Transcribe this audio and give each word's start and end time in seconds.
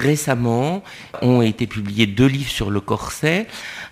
récemment 0.00 0.82
ont 1.22 1.42
été 1.42 1.66
publiés 1.66 2.06
deux 2.06 2.26
livres 2.26 2.50
sur 2.50 2.70
le 2.70 2.80
corset. 2.80 3.46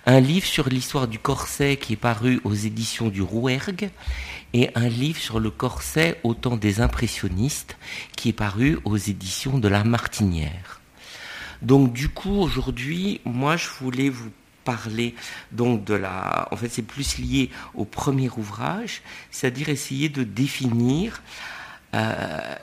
Un 0.05 0.19
livre 0.19 0.45
sur 0.45 0.67
l'histoire 0.67 1.07
du 1.07 1.19
corset 1.19 1.77
qui 1.77 1.93
est 1.93 1.97
paru 1.97 2.41
aux 2.43 2.53
éditions 2.53 3.09
du 3.09 3.21
Rouergue 3.21 3.89
et 4.53 4.69
un 4.75 4.89
livre 4.89 5.19
sur 5.19 5.39
le 5.39 5.51
corset 5.51 6.19
au 6.23 6.33
temps 6.33 6.57
des 6.57 6.81
impressionnistes 6.81 7.77
qui 8.15 8.29
est 8.29 8.33
paru 8.33 8.79
aux 8.85 8.97
éditions 8.97 9.59
de 9.59 9.67
la 9.67 9.83
Martinière. 9.83 10.81
Donc 11.61 11.93
du 11.93 12.09
coup 12.09 12.37
aujourd'hui, 12.39 13.21
moi 13.25 13.57
je 13.57 13.67
voulais 13.79 14.09
vous 14.09 14.31
parler 14.63 15.15
donc 15.51 15.83
de 15.83 15.93
la 15.93 16.47
en 16.51 16.55
fait 16.55 16.69
c'est 16.69 16.81
plus 16.81 17.17
lié 17.17 17.49
au 17.75 17.85
premier 17.85 18.29
ouvrage, 18.35 19.01
c'est-à-dire 19.31 19.69
essayer 19.69 20.09
de 20.09 20.23
définir 20.23 21.21
euh, 21.93 22.55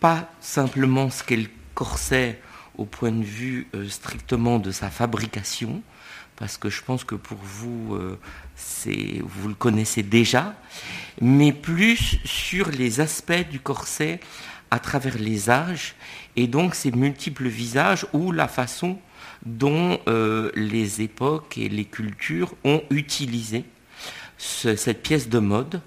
pas 0.00 0.30
simplement 0.40 1.10
ce 1.10 1.22
qu'est 1.22 1.36
le 1.36 1.48
corset 1.74 2.40
au 2.78 2.84
point 2.84 3.12
de 3.12 3.24
vue 3.24 3.66
euh, 3.74 3.88
strictement 3.88 4.58
de 4.58 4.70
sa 4.70 4.88
fabrication, 4.88 5.82
parce 6.36 6.56
que 6.56 6.70
je 6.70 6.82
pense 6.82 7.02
que 7.04 7.16
pour 7.16 7.38
vous, 7.42 7.96
euh, 7.96 8.18
c'est, 8.54 9.20
vous 9.22 9.48
le 9.48 9.54
connaissez 9.54 10.04
déjà, 10.04 10.54
mais 11.20 11.52
plus 11.52 12.18
sur 12.24 12.70
les 12.70 13.00
aspects 13.00 13.48
du 13.50 13.58
corset 13.58 14.20
à 14.70 14.78
travers 14.78 15.18
les 15.18 15.50
âges, 15.50 15.96
et 16.36 16.46
donc 16.46 16.74
ces 16.74 16.92
multiples 16.92 17.48
visages 17.48 18.06
ou 18.12 18.30
la 18.30 18.46
façon 18.46 18.98
dont 19.44 19.98
euh, 20.06 20.50
les 20.54 21.02
époques 21.02 21.58
et 21.58 21.68
les 21.68 21.84
cultures 21.84 22.54
ont 22.64 22.82
utilisé 22.90 23.64
cette 24.36 25.02
pièce 25.02 25.28
de 25.28 25.40
mode 25.40 25.80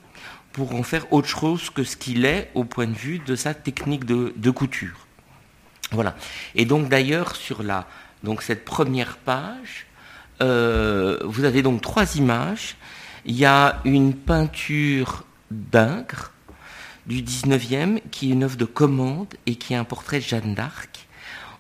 pour 0.52 0.76
en 0.76 0.84
faire 0.84 1.12
autre 1.13 1.30
chose 1.30 1.70
que 1.70 1.85
ce 1.85 1.96
qu'il 1.96 2.26
est 2.26 2.52
au 2.54 2.66
point 2.66 2.88
de 2.88 2.94
vue 2.94 3.20
de 3.20 3.35
sa 3.35 3.54
technique 3.54 4.04
de 4.04 4.52
couture. 4.52 5.01
Voilà. 5.91 6.16
Et 6.55 6.66
donc 6.66 6.90
d'ailleurs 6.90 7.36
sur 7.36 7.63
la 7.63 7.88
donc 8.23 8.44
cette 8.44 8.66
première 8.66 9.18
page, 9.18 9.88
euh, 10.41 11.18
vous 11.24 11.43
avez 11.43 11.62
donc 11.62 11.82
trois 11.82 12.16
images. 12.16 12.76
Il 13.26 13.35
y 13.35 13.46
a 13.46 13.82
une 13.85 14.13
peinture 14.13 15.26
d'Ingres 15.49 16.32
du 17.07 17.21
19e 17.21 17.99
qui 18.12 18.29
est 18.29 18.34
une 18.34 18.43
œuvre 18.43 18.57
de 18.57 18.66
commande 18.66 19.34
et 19.46 19.55
qui 19.55 19.74
est 19.74 19.77
un 19.77 19.84
portrait 19.84 20.20
de 20.20 20.24
Jeanne 20.24 20.54
d'Arc. 20.54 21.07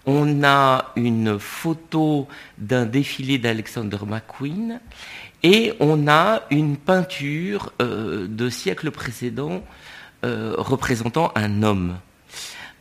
On 0.05 0.43
a 0.43 0.91
une 0.95 1.37
photo 1.37 2.27
d'un 2.57 2.85
défilé 2.85 3.37
d'Alexander 3.37 3.99
McQueen 4.07 4.79
et 5.43 5.73
on 5.79 6.07
a 6.07 6.43
une 6.49 6.77
peinture 6.77 7.71
euh, 7.81 8.27
de 8.27 8.49
siècle 8.49 8.89
précédent 8.91 9.63
euh, 10.23 10.55
représentant 10.57 11.31
un 11.35 11.63
homme. 11.63 11.97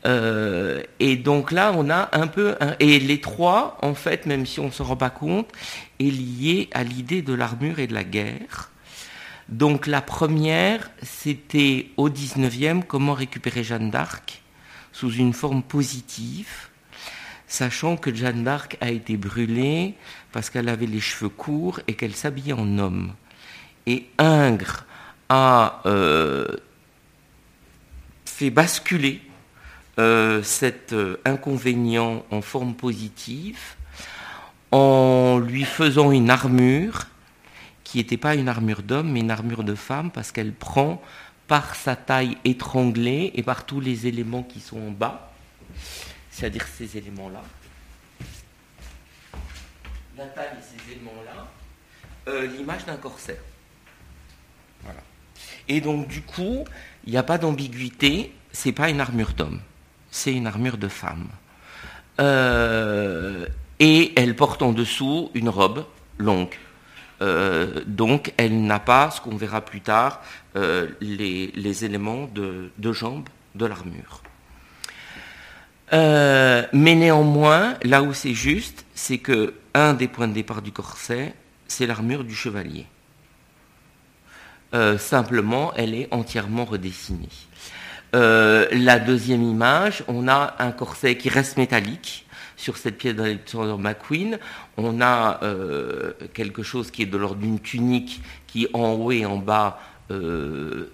Euh, 0.06 0.82
et 0.98 1.16
donc 1.16 1.52
là, 1.52 1.72
on 1.74 1.90
a 1.90 2.08
un 2.12 2.26
peu... 2.26 2.56
et 2.78 2.98
les 2.98 3.20
trois, 3.20 3.78
en 3.82 3.94
fait, 3.94 4.26
même 4.26 4.46
si 4.46 4.60
on 4.60 4.66
ne 4.66 4.70
se 4.70 4.82
rend 4.82 4.96
pas 4.96 5.10
compte, 5.10 5.50
est 5.98 6.04
lié 6.04 6.68
à 6.72 6.84
l'idée 6.84 7.22
de 7.22 7.34
l'armure 7.34 7.78
et 7.78 7.86
de 7.86 7.94
la 7.94 8.04
guerre. 8.04 8.70
Donc 9.48 9.86
la 9.86 10.00
première, 10.00 10.90
c'était 11.02 11.88
au 11.96 12.08
19e, 12.08 12.84
comment 12.84 13.14
récupérer 13.14 13.64
Jeanne 13.64 13.90
d'Arc 13.90 14.42
sous 14.92 15.12
une 15.12 15.32
forme 15.32 15.62
positive, 15.62 16.68
sachant 17.46 17.96
que 17.96 18.14
Jeanne 18.14 18.44
d'Arc 18.44 18.76
a 18.80 18.90
été 18.90 19.16
brûlée 19.16 19.94
parce 20.32 20.50
qu'elle 20.50 20.68
avait 20.68 20.86
les 20.86 21.00
cheveux 21.00 21.28
courts 21.28 21.80
et 21.88 21.94
qu'elle 21.94 22.14
s'habillait 22.14 22.52
en 22.52 22.78
homme. 22.78 23.12
Et 23.86 24.06
Ingres 24.18 24.84
a 25.28 25.82
euh, 25.86 26.46
fait 28.24 28.50
basculer 28.50 29.20
euh, 29.98 30.42
cet 30.42 30.92
euh, 30.92 31.20
inconvénient 31.24 32.24
en 32.30 32.42
forme 32.42 32.74
positive 32.74 33.58
en 34.70 35.38
lui 35.38 35.64
faisant 35.64 36.12
une 36.12 36.30
armure 36.30 37.06
qui 37.82 37.98
n'était 37.98 38.16
pas 38.16 38.36
une 38.36 38.48
armure 38.48 38.82
d'homme 38.82 39.10
mais 39.10 39.20
une 39.20 39.32
armure 39.32 39.64
de 39.64 39.74
femme 39.74 40.12
parce 40.12 40.30
qu'elle 40.30 40.52
prend 40.52 41.02
par 41.48 41.74
sa 41.74 41.96
taille 41.96 42.38
étranglée 42.44 43.32
et 43.34 43.42
par 43.42 43.66
tous 43.66 43.80
les 43.80 44.06
éléments 44.06 44.44
qui 44.44 44.60
sont 44.60 44.78
en 44.78 44.90
bas, 44.92 45.32
c'est-à-dire 46.30 46.64
ces 46.78 46.96
éléments-là, 46.96 47.42
la 50.16 50.26
taille 50.26 50.56
et 50.56 50.62
ces 50.62 50.92
éléments-là, 50.92 51.48
euh, 52.28 52.46
l'image 52.46 52.84
d'un 52.84 52.96
corset. 52.96 53.40
Voilà. 54.84 55.00
Et 55.66 55.80
donc 55.80 56.06
du 56.06 56.22
coup, 56.22 56.64
il 57.04 57.10
n'y 57.10 57.18
a 57.18 57.24
pas 57.24 57.38
d'ambiguïté, 57.38 58.32
c'est 58.52 58.70
pas 58.70 58.88
une 58.88 59.00
armure 59.00 59.32
d'homme 59.32 59.60
c'est 60.10 60.32
une 60.32 60.46
armure 60.46 60.76
de 60.76 60.88
femme. 60.88 61.28
Euh, 62.20 63.46
et 63.78 64.12
elle 64.16 64.36
porte 64.36 64.62
en 64.62 64.72
dessous 64.72 65.30
une 65.34 65.48
robe 65.48 65.86
longue. 66.18 66.54
Euh, 67.22 67.82
donc 67.86 68.32
elle 68.36 68.62
n'a 68.64 68.78
pas, 68.78 69.10
ce 69.10 69.20
qu'on 69.20 69.36
verra 69.36 69.60
plus 69.62 69.80
tard, 69.80 70.22
euh, 70.56 70.88
les, 71.00 71.84
éléments 71.84 72.28
de, 72.34 72.70
de 72.78 72.92
jambes 72.92 73.28
de 73.54 73.66
l'armure. 73.66 74.22
mais 75.92 76.94
néanmoins, 76.94 77.76
là 77.82 78.02
où 78.02 78.12
c'est 78.12 78.34
juste, 78.34 78.84
c'est 78.94 79.18
que 79.18 79.54
un 79.74 79.94
des 79.94 80.08
points 80.08 80.28
de 80.28 80.34
départ 80.34 80.62
du 80.62 80.72
corset, 80.72 81.34
c'est 81.68 81.86
l'armure 81.86 82.24
du 82.24 82.34
chevalier. 82.34 82.86
simplement, 84.98 85.72
elle 85.74 85.94
est 85.94 86.08
entièrement 86.10 86.64
redessinée. 86.64 87.28
Euh, 88.14 88.66
la 88.72 88.98
deuxième 88.98 89.42
image, 89.42 90.02
on 90.08 90.26
a 90.28 90.56
un 90.58 90.72
corset 90.72 91.16
qui 91.16 91.28
reste 91.28 91.56
métallique 91.56 92.26
sur 92.56 92.76
cette 92.76 92.98
pièce 92.98 93.14
d'Alexander 93.14 93.80
McQueen. 93.80 94.38
On 94.76 95.00
a 95.00 95.40
euh, 95.42 96.12
quelque 96.34 96.62
chose 96.62 96.90
qui 96.90 97.02
est 97.02 97.06
de 97.06 97.16
l'ordre 97.16 97.40
d'une 97.40 97.60
tunique 97.60 98.20
qui 98.46 98.68
en 98.72 98.92
haut 98.92 99.12
et 99.12 99.24
en 99.24 99.36
bas 99.36 99.80
euh, 100.10 100.90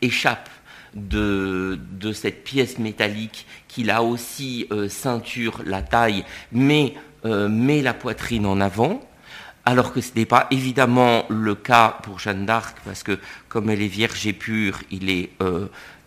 échappe 0.00 0.48
de, 0.94 1.78
cette 2.12 2.42
pièce 2.44 2.78
métallique 2.78 3.46
qui 3.68 3.84
là 3.84 4.02
aussi 4.02 4.68
ceinture 4.88 5.60
la 5.64 5.82
taille 5.82 6.24
mais 6.50 6.94
met 7.24 7.80
la 7.80 7.94
poitrine 7.94 8.46
en 8.46 8.60
avant. 8.60 9.00
Alors 9.64 9.92
que 9.92 10.00
ce 10.00 10.10
n'est 10.16 10.26
pas 10.26 10.48
évidemment 10.50 11.26
le 11.28 11.54
cas 11.54 11.98
pour 12.02 12.18
Jeanne 12.18 12.44
d'Arc, 12.44 12.78
parce 12.84 13.04
que 13.04 13.20
comme 13.48 13.70
elle 13.70 13.82
est 13.82 13.88
vierge 13.88 14.26
et 14.26 14.32
pure, 14.32 14.80
il 14.90 15.10
est 15.10 15.30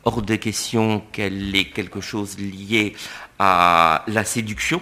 hors 0.05 0.21
de 0.21 0.35
question 0.35 1.01
qu'elle 1.11 1.55
ait 1.55 1.69
quelque 1.69 2.01
chose 2.01 2.37
lié 2.37 2.93
à 3.39 4.03
la 4.07 4.23
séduction, 4.23 4.81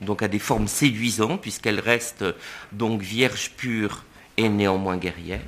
donc 0.00 0.22
à 0.22 0.28
des 0.28 0.38
formes 0.38 0.68
séduisantes, 0.68 1.40
puisqu'elle 1.40 1.80
reste 1.80 2.24
donc 2.72 3.02
vierge 3.02 3.50
pure 3.56 4.04
et 4.36 4.48
néanmoins 4.48 4.96
guerrière. 4.96 5.40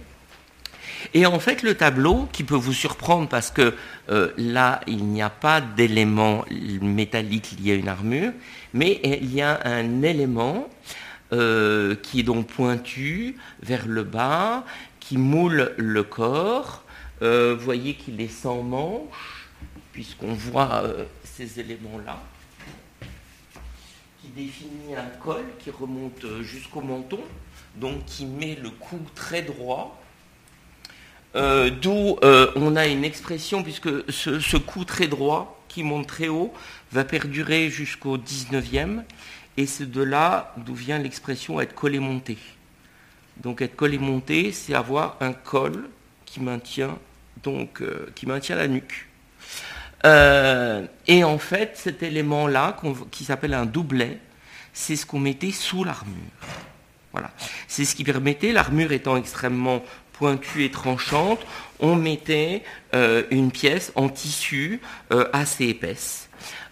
Et 1.15 1.27
en 1.27 1.39
fait, 1.39 1.63
le 1.63 1.75
tableau, 1.75 2.29
qui 2.33 2.45
peut 2.45 2.57
vous 2.57 2.73
surprendre 2.73 3.29
parce 3.29 3.51
que 3.51 3.75
euh, 4.11 4.31
là, 4.37 4.81
il 4.87 5.05
n'y 5.05 5.23
a 5.23 5.31
pas 5.31 5.61
d'élément 5.61 6.45
métallique 6.81 7.57
lié 7.61 7.73
à 7.73 7.75
une 7.75 7.89
armure, 7.89 8.33
mais 8.73 9.01
il 9.03 9.35
y 9.35 9.43
a 9.43 9.61
un 9.65 10.03
élément 10.03 10.69
euh, 11.33 11.97
qui 11.97 12.21
est 12.21 12.25
donc 12.25 12.47
pointu 12.47 13.37
vers 13.63 13.87
le 13.87 14.05
bas, 14.05 14.65
qui 15.01 15.19
moule 15.19 15.73
le 15.77 16.03
corps, 16.03 16.82
vous 17.23 17.65
voyez 17.65 17.95
qu'il 17.95 18.21
est 18.21 18.29
sans 18.29 18.63
manche, 18.63 19.49
puisqu'on 19.93 20.35
voit 20.35 20.83
euh, 20.85 21.05
ces 21.25 21.61
éléments-là, 21.61 22.21
qui 24.21 24.29
définit 24.29 24.95
un 24.97 25.11
col 25.23 25.45
qui 25.59 25.71
remonte 25.71 26.25
euh, 26.25 26.43
jusqu'au 26.43 26.81
menton, 26.81 27.21
donc 27.77 28.05
qui 28.07 28.27
met 28.27 28.57
le 28.61 28.71
cou 28.71 28.99
très 29.15 29.43
droit. 29.43 29.99
D'où 31.35 32.19
on 32.23 32.77
a 32.77 32.87
une 32.87 33.05
expression, 33.05 33.63
puisque 33.63 33.89
ce, 34.13 34.39
ce, 34.39 34.59
cou 34.59 34.85
très 34.85 35.09
droit 35.09 35.65
qui 35.67 35.83
monte 35.83 36.07
très 36.07 36.29
haut 36.29 36.53
va 36.91 37.05
perdurer 37.05 37.71
jusqu'au 37.71 38.19
19e, 38.19 39.03
et 39.57 39.67
c'est 39.67 39.91
de 39.91 40.03
là 40.03 40.55
d'où 40.59 40.75
vient 40.75 40.99
l'expression 40.99 41.59
être 41.59 41.75
collé 41.75 42.01
monté. 42.01 42.37
Donc 43.39 43.63
être 43.63 43.77
collé 43.77 43.97
monté, 43.99 44.53
c'est 44.53 44.75
avoir 44.75 45.17
un 45.21 45.33
col 45.33 45.89
qui 46.27 46.41
maintient 46.41 46.99
euh, 47.47 48.07
qui 48.15 48.27
maintient 48.27 48.57
la 48.57 48.69
nuque. 48.69 49.09
Euh, 50.05 50.87
et 51.07 51.25
en 51.25 51.39
fait, 51.39 51.73
cet 51.75 52.03
élément-là, 52.03 52.77
qui 53.11 53.25
s'appelle 53.25 53.55
un 53.55 53.67
doublet, 53.67 54.19
c'est 54.73 54.97
ce 54.97 55.07
qu'on 55.07 55.19
mettait 55.19 55.53
sous 55.53 55.85
l'armure. 55.85 56.15
Voilà. 57.13 57.31
C'est 57.69 57.85
ce 57.85 57.95
qui 57.95 58.05
permettait, 58.05 58.53
l'armure 58.53 58.93
étant 58.93 59.17
extrêmement 59.17 59.83
pointue 60.13 60.65
et 60.65 60.71
tranchante, 60.71 61.41
on 61.81 61.97
mettait 61.97 62.63
euh, 62.95 63.25
une 63.31 63.51
pièce 63.51 63.93
en 63.97 64.09
tissu 64.09 64.81
assez 65.33 65.67
épaisse. 65.67 66.29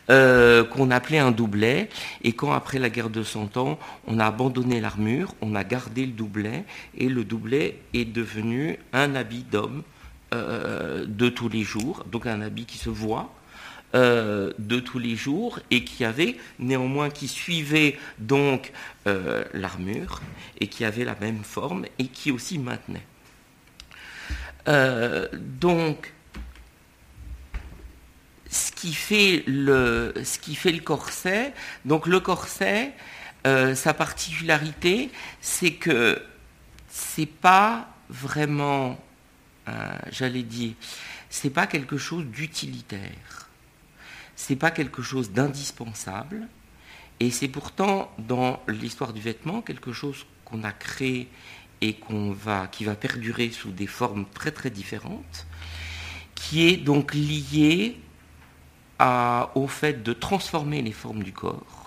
qu'on 0.08 0.90
appelait 0.90 1.18
un 1.18 1.30
doublet, 1.30 1.88
et 2.24 2.32
quand 2.32 2.52
après 2.52 2.80
la 2.80 2.90
guerre 2.90 3.10
de 3.10 3.22
Cent 3.22 3.56
Ans, 3.56 3.78
on 4.08 4.18
a 4.18 4.26
abandonné 4.26 4.80
l'armure, 4.80 5.34
on 5.40 5.54
a 5.54 5.62
gardé 5.62 6.04
le 6.04 6.12
doublet, 6.12 6.64
et 6.98 7.08
le 7.08 7.22
doublet 7.22 7.76
est 7.94 8.06
devenu 8.06 8.78
un 8.92 9.14
habit 9.14 9.44
d'homme 9.44 9.84
euh, 10.32 11.04
de 11.06 11.28
tous 11.28 11.48
les 11.48 11.62
jours, 11.62 12.04
donc 12.10 12.26
un 12.26 12.40
habit 12.40 12.64
qui 12.64 12.78
se 12.78 12.88
voit, 12.88 13.34
euh, 13.96 14.52
de 14.60 14.78
tous 14.78 15.00
les 15.00 15.16
jours 15.16 15.58
et 15.72 15.82
qui 15.82 16.04
avait 16.04 16.36
néanmoins 16.60 17.10
qui 17.10 17.26
suivait 17.26 17.98
donc 18.18 18.70
euh, 19.08 19.42
l'armure 19.52 20.22
et 20.60 20.68
qui 20.68 20.84
avait 20.84 21.04
la 21.04 21.16
même 21.20 21.42
forme 21.42 21.84
et 21.98 22.06
qui 22.06 22.30
aussi 22.30 22.58
maintenait. 22.58 23.06
donc, 25.60 26.12
ce 28.48 28.70
qui 28.70 28.94
fait 28.94 29.42
le, 29.48 30.14
ce 30.22 30.38
qui 30.38 30.54
fait 30.54 30.72
le 30.72 30.80
corset, 30.80 31.52
donc 31.84 32.06
le 32.06 32.20
corset, 32.20 32.92
sa 33.44 33.94
particularité, 33.94 35.10
c'est 35.40 35.72
que 35.72 36.22
c'est 36.88 37.26
pas 37.26 37.88
vraiment, 38.08 38.98
j'allais 40.10 40.42
dire, 40.42 40.74
c'est 41.28 41.50
pas 41.50 41.66
quelque 41.66 41.96
chose 41.96 42.24
d'utilitaire, 42.26 43.48
c'est 44.36 44.56
pas 44.56 44.70
quelque 44.70 45.02
chose 45.02 45.30
d'indispensable, 45.30 46.48
et 47.20 47.30
c'est 47.30 47.48
pourtant 47.48 48.10
dans 48.18 48.62
l'histoire 48.66 49.12
du 49.12 49.20
vêtement 49.20 49.60
quelque 49.62 49.92
chose 49.92 50.26
qu'on 50.44 50.64
a 50.64 50.72
créé 50.72 51.28
et 51.82 51.96
va, 52.10 52.66
qui 52.66 52.84
va 52.84 52.94
perdurer 52.94 53.50
sous 53.50 53.70
des 53.70 53.86
formes 53.86 54.26
très 54.34 54.50
très 54.50 54.70
différentes, 54.70 55.46
qui 56.34 56.66
est 56.66 56.76
donc 56.76 57.14
lié 57.14 57.98
au 59.54 59.66
fait 59.66 60.02
de 60.02 60.12
transformer 60.12 60.82
les 60.82 60.92
formes 60.92 61.22
du 61.22 61.32
corps 61.32 61.79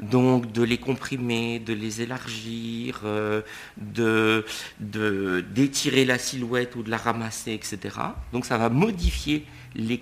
donc 0.00 0.52
de 0.52 0.62
les 0.62 0.78
comprimer, 0.78 1.58
de 1.58 1.72
les 1.72 2.02
élargir, 2.02 3.00
euh, 3.04 3.42
de, 3.76 4.44
d'étirer 4.80 6.04
la 6.04 6.18
silhouette 6.18 6.76
ou 6.76 6.82
de 6.82 6.90
la 6.90 6.96
ramasser, 6.98 7.52
etc. 7.52 7.96
Donc 8.32 8.44
ça 8.44 8.58
va 8.58 8.68
modifier 8.68 9.44
les, 9.74 10.00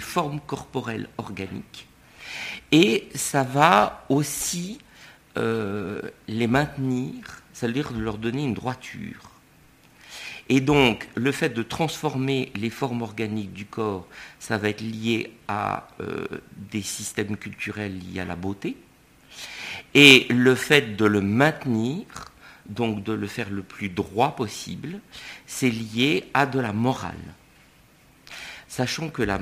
formes 0.00 0.40
corporelles 0.40 1.08
organiques. 1.18 1.86
Et 2.72 3.08
ça 3.14 3.42
va 3.42 4.04
aussi 4.08 4.78
euh, 5.36 6.00
les 6.28 6.46
maintenir, 6.46 7.14
c'est-à-dire 7.52 7.92
de 7.92 8.00
leur 8.00 8.18
donner 8.18 8.44
une 8.44 8.54
droiture. 8.54 9.30
Et 10.48 10.60
donc, 10.60 11.08
le 11.14 11.32
fait 11.32 11.48
de 11.48 11.62
transformer 11.62 12.52
les 12.54 12.68
formes 12.68 13.00
organiques 13.00 13.52
du 13.54 13.64
corps, 13.64 14.06
ça 14.38 14.58
va 14.58 14.68
être 14.68 14.82
lié 14.82 15.32
à 15.48 15.88
euh, 16.00 16.26
des 16.70 16.82
systèmes 16.82 17.36
culturels 17.38 17.98
liés 17.98 18.20
à 18.20 18.26
la 18.26 18.36
beauté, 18.36 18.76
et 19.94 20.26
le 20.30 20.54
fait 20.54 20.96
de 20.96 21.04
le 21.04 21.20
maintenir, 21.20 22.04
donc 22.66 23.02
de 23.04 23.12
le 23.12 23.26
faire 23.26 23.50
le 23.50 23.62
plus 23.62 23.88
droit 23.88 24.34
possible, 24.36 25.00
c'est 25.46 25.70
lié 25.70 26.28
à 26.34 26.46
de 26.46 26.58
la 26.58 26.72
morale. 26.72 27.14
Sachant 28.68 29.08
que 29.08 29.22
la, 29.22 29.38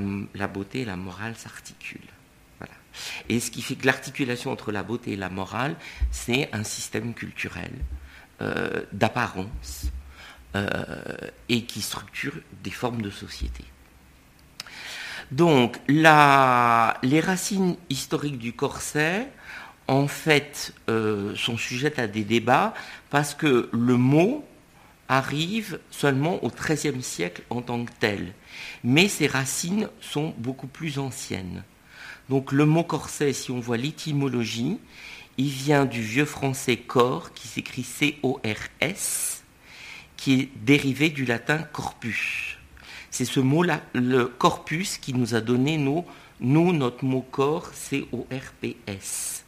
beauté 0.47 0.83
et 0.83 0.85
la 0.85 0.97
morale 0.97 1.35
s'articulent. 1.37 2.00
Et 3.31 3.41
ce 3.41 3.50
qui 3.50 3.62
fait 3.62 3.75
que 3.75 3.87
l'articulation 3.87 4.50
entre 4.50 4.71
la 4.71 4.83
beauté 4.83 5.12
et 5.12 5.17
la 5.17 5.31
morale, 5.31 5.77
c'est 6.11 6.50
un 6.53 6.65
système 6.65 7.15
culturel 7.15 7.73
euh, 8.43 8.83
d'apparence 8.93 9.87
euh, 10.55 10.67
et 11.49 11.65
qui 11.65 11.81
structure 11.81 12.35
des 12.62 12.71
formes 12.71 13.00
de 13.00 13.09
société. 13.09 13.65
Donc, 15.31 15.79
les 15.89 17.21
racines 17.21 17.77
historiques 17.89 18.39
du 18.39 18.53
corset, 18.53 19.33
en 19.88 20.06
fait, 20.06 20.75
euh, 20.88 21.34
sont 21.37 21.56
sujettes 21.56 21.99
à 21.99 22.06
des 22.06 22.25
débats 22.25 22.75
parce 23.11 23.34
que 23.34 23.69
le 23.73 23.96
mot 23.96 24.44
arrive 25.08 25.79
seulement 25.90 26.43
au 26.43 26.49
XIIIe 26.49 27.02
siècle 27.02 27.43
en 27.50 27.61
tant 27.61 27.84
que 27.84 27.93
tel. 28.00 28.32
Mais 28.84 29.08
ses 29.08 29.26
racines 29.26 29.88
sont 30.00 30.34
beaucoup 30.38 30.67
plus 30.67 30.99
anciennes. 30.99 31.64
Donc 32.29 32.52
le 32.52 32.64
mot 32.64 32.84
corset, 32.84 33.32
si 33.32 33.50
on 33.50 33.61
voit 33.61 33.76
l'étymologie, 33.76 34.79
il 35.38 35.49
vient 35.49 35.84
du 35.84 36.00
vieux 36.00 36.25
français 36.25 36.76
corps, 36.76 37.32
qui 37.32 37.49
s'écrit 37.49 37.82
C-O-R-S, 37.82 39.44
qui 40.17 40.34
est 40.34 40.49
dérivé 40.56 41.11
du 41.11 41.25
latin 41.25 41.58
corpus. 41.58 42.58
C'est 43.11 43.25
ce 43.25 43.40
mot-là, 43.40 43.82
le 43.93 44.26
corpus, 44.26 44.99
qui 44.99 45.12
nous 45.12 45.34
a 45.34 45.40
donné 45.40 45.76
nous, 45.76 46.05
notre 46.40 47.05
mot 47.05 47.23
corps, 47.23 47.69
C-O-R-P-S. 47.75 49.42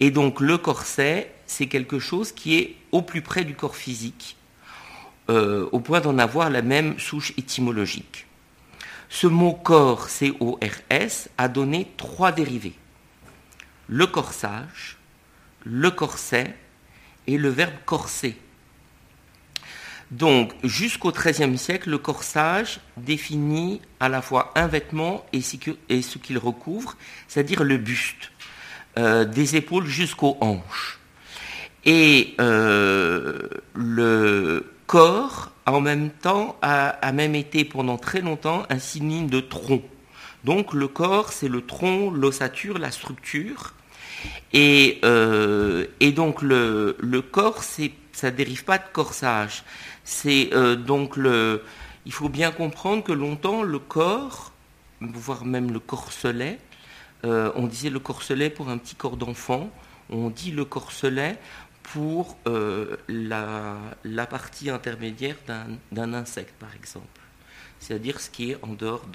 Et 0.00 0.10
donc 0.10 0.40
le 0.40 0.58
corset, 0.58 1.32
c'est 1.46 1.66
quelque 1.66 1.98
chose 1.98 2.32
qui 2.32 2.56
est 2.56 2.76
au 2.92 3.02
plus 3.02 3.22
près 3.22 3.44
du 3.44 3.54
corps 3.54 3.76
physique, 3.76 4.36
euh, 5.30 5.68
au 5.72 5.80
point 5.80 6.00
d'en 6.00 6.18
avoir 6.18 6.50
la 6.50 6.62
même 6.62 6.98
souche 6.98 7.32
étymologique. 7.36 8.26
Ce 9.08 9.26
mot 9.26 9.52
corps, 9.52 10.08
C-O-R-S, 10.08 11.30
a 11.38 11.48
donné 11.48 11.90
trois 11.96 12.32
dérivés. 12.32 12.74
Le 13.88 14.06
corsage, 14.06 14.98
le 15.64 15.90
corset 15.90 16.54
et 17.26 17.38
le 17.38 17.48
verbe 17.48 17.74
corser. 17.84 18.36
Donc, 20.10 20.54
jusqu'au 20.64 21.12
XIIIe 21.12 21.58
siècle, 21.58 21.90
le 21.90 21.98
corsage 21.98 22.80
définit 22.96 23.82
à 24.00 24.08
la 24.08 24.22
fois 24.22 24.52
un 24.54 24.66
vêtement 24.66 25.26
et 25.32 25.42
ce 25.42 26.18
qu'il 26.18 26.38
recouvre, 26.38 26.96
c'est-à-dire 27.28 27.62
le 27.62 27.76
buste. 27.76 28.30
Euh, 28.98 29.24
des 29.24 29.54
épaules 29.54 29.86
jusqu'aux 29.86 30.36
hanches. 30.40 30.98
Et 31.84 32.34
euh, 32.40 33.46
le 33.72 34.72
corps, 34.88 35.52
en 35.66 35.80
même 35.80 36.10
temps, 36.10 36.56
a, 36.62 37.12
même 37.12 37.36
été 37.36 37.64
pendant 37.64 37.96
très 37.96 38.20
longtemps 38.22 38.64
un 38.70 38.80
synonyme 38.80 39.30
de 39.30 39.38
tronc. 39.38 39.82
Donc 40.42 40.74
le 40.74 40.88
corps, 40.88 41.32
c'est 41.32 41.46
le 41.46 41.64
tronc, 41.64 42.10
l'ossature, 42.10 42.78
la 42.78 42.90
structure. 42.90 43.74
Et, 44.52 44.98
euh, 45.04 45.86
donc 46.16 46.42
le, 46.42 46.96
le 46.98 47.22
corps, 47.22 47.62
ça 47.62 48.30
dérive 48.32 48.64
pas 48.64 48.78
de 48.78 48.88
corsage. 48.92 49.62
C'est 50.02 50.50
donc 50.86 51.16
le. 51.16 51.62
Il 52.04 52.12
faut 52.12 52.28
bien 52.28 52.50
comprendre 52.50 53.04
que 53.04 53.12
longtemps 53.12 53.62
le 53.62 53.78
corps, 53.78 54.50
voire 55.00 55.44
même 55.44 55.70
le 55.70 55.78
corselet, 55.78 56.58
euh, 57.24 57.52
on 57.56 57.66
disait 57.66 57.90
le 57.90 57.98
corselet 57.98 58.50
pour 58.50 58.68
un 58.68 58.78
petit 58.78 58.94
corps 58.94 59.16
d'enfant, 59.16 59.70
on 60.10 60.30
dit 60.30 60.50
le 60.50 60.64
corselet 60.64 61.38
pour 61.82 62.36
euh, 62.46 62.96
la, 63.08 64.26
partie 64.26 64.70
intermédiaire 64.70 65.36
d'un 65.90 66.12
insecte, 66.12 66.54
par 66.58 66.74
exemple. 66.74 67.06
C'est-à-dire 67.80 68.20
ce 68.20 68.30
qui 68.30 68.50
est 68.50 68.58
en 68.62 68.74
dehors 68.74 69.06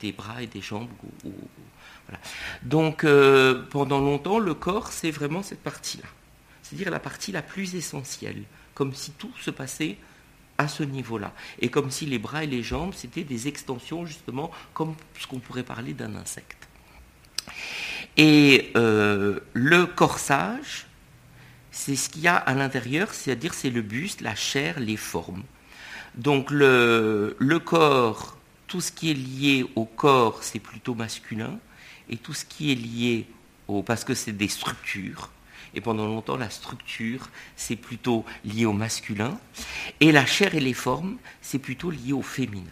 des, 0.00 0.12
bras 0.12 0.42
et 0.42 0.46
des 0.46 0.60
jambes. 0.60 0.88
Donc 2.62 3.04
euh, 3.04 3.64
pendant 3.70 4.00
longtemps, 4.00 4.38
le 4.38 4.54
corps, 4.54 4.92
c'est 4.92 5.10
vraiment 5.10 5.42
cette 5.42 5.62
partie-là. 5.62 6.08
C'est-à-dire 6.62 6.90
la 6.90 7.00
partie 7.00 7.32
la 7.32 7.42
plus 7.42 7.74
essentielle, 7.76 8.42
comme 8.74 8.92
si 8.92 9.12
tout 9.12 9.32
se 9.40 9.50
passait 9.50 9.96
à 10.58 10.68
ce 10.68 10.82
niveau-là. 10.82 11.32
Et 11.60 11.68
comme 11.70 11.90
si 11.90 12.06
les 12.06 12.18
bras 12.18 12.44
et 12.44 12.46
les 12.46 12.62
jambes, 12.62 12.92
c'était 12.94 13.24
des 13.24 13.46
extensions, 13.46 14.06
justement, 14.06 14.50
comme 14.74 14.94
ce 15.18 15.26
qu'on 15.26 15.38
pourrait 15.38 15.62
parler 15.62 15.92
d'un 15.92 16.16
insecte. 16.16 16.55
Et 18.16 18.72
euh, 18.76 19.40
le 19.52 19.86
corsage, 19.86 20.86
c'est 21.70 21.96
ce 21.96 22.08
qu'il 22.08 22.22
y 22.22 22.28
a 22.28 22.36
à 22.36 22.54
l'intérieur, 22.54 23.12
c'est-à-dire 23.12 23.52
c'est 23.52 23.70
le 23.70 23.82
buste, 23.82 24.22
la 24.22 24.34
chair, 24.34 24.80
les 24.80 24.96
formes. 24.96 25.42
Donc 26.16 26.50
le, 26.50 27.36
le, 27.38 27.58
corps, 27.58 28.38
tout 28.66 28.80
ce 28.80 28.90
qui 28.90 29.10
est 29.10 29.14
lié 29.14 29.66
au 29.74 29.84
corps, 29.84 30.42
c'est 30.42 30.58
plutôt 30.58 30.94
masculin, 30.94 31.58
et 32.08 32.16
tout 32.16 32.32
ce 32.32 32.46
qui 32.46 32.72
est 32.72 32.74
lié 32.74 33.26
au... 33.68 33.82
parce 33.82 34.04
que 34.04 34.14
c'est 34.14 34.32
des 34.32 34.48
structures, 34.48 35.30
et 35.74 35.82
pendant 35.82 36.06
longtemps 36.06 36.38
la 36.38 36.48
structure, 36.48 37.28
c'est 37.56 37.76
plutôt 37.76 38.24
lié 38.46 38.64
au 38.64 38.72
masculin, 38.72 39.38
et 40.00 40.10
la 40.10 40.24
chair 40.24 40.54
et 40.54 40.60
les 40.60 40.72
formes, 40.72 41.18
c'est 41.42 41.58
plutôt 41.58 41.90
lié 41.90 42.14
au 42.14 42.22
féminin. 42.22 42.64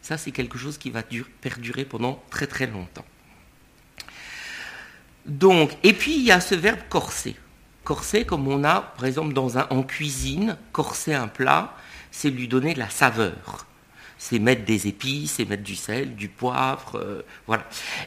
Ça, 0.00 0.16
c'est 0.16 0.30
quelque 0.30 0.56
chose 0.56 0.78
qui 0.78 0.88
va 0.88 1.02
perdurer 1.42 1.84
pendant 1.84 2.22
très 2.30 2.46
très 2.46 2.66
longtemps. 2.66 3.04
Donc, 5.26 5.76
et 5.82 5.92
puis 5.92 6.16
il 6.16 6.22
y 6.22 6.32
a 6.32 6.40
ce 6.40 6.54
verbe 6.54 6.80
corser. 6.88 7.36
Corser, 7.84 8.24
comme 8.24 8.48
on 8.48 8.64
a, 8.64 8.80
par 8.80 9.06
exemple, 9.06 9.34
en 9.38 9.82
cuisine, 9.82 10.56
corser 10.72 11.14
un 11.14 11.28
plat, 11.28 11.74
c'est 12.10 12.30
lui 12.30 12.48
donner 12.48 12.74
de 12.74 12.78
la 12.78 12.90
saveur. 12.90 13.66
C'est 14.18 14.38
mettre 14.38 14.64
des 14.64 14.88
épices, 14.88 15.34
c'est 15.34 15.44
mettre 15.44 15.62
du 15.62 15.76
sel, 15.76 16.16
du 16.16 16.28
poivre, 16.28 16.96
euh, 16.96 17.22
voilà. 17.46 17.64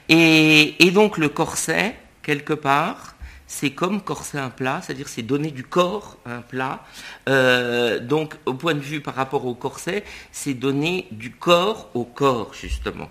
Et, 0.09 0.91
donc 0.91 1.17
le 1.17 1.29
corset, 1.29 1.95
quelque 2.23 2.53
part, 2.53 3.15
c'est 3.47 3.71
comme 3.71 4.01
corser 4.01 4.37
un 4.37 4.49
plat, 4.49 4.81
c'est-à-dire 4.83 5.07
c'est 5.07 5.21
donner 5.21 5.51
du 5.51 5.63
corps 5.63 6.17
à 6.25 6.35
un 6.37 6.41
plat. 6.41 6.83
Euh, 7.27 7.99
donc 7.99 8.35
au 8.45 8.53
point 8.53 8.73
de 8.73 8.79
vue 8.79 9.01
par 9.01 9.15
rapport 9.15 9.45
au 9.45 9.53
corset, 9.53 10.03
c'est 10.31 10.53
donner 10.53 11.07
du 11.11 11.31
corps 11.31 11.89
au 11.93 12.05
corps, 12.05 12.53
justement 12.53 13.09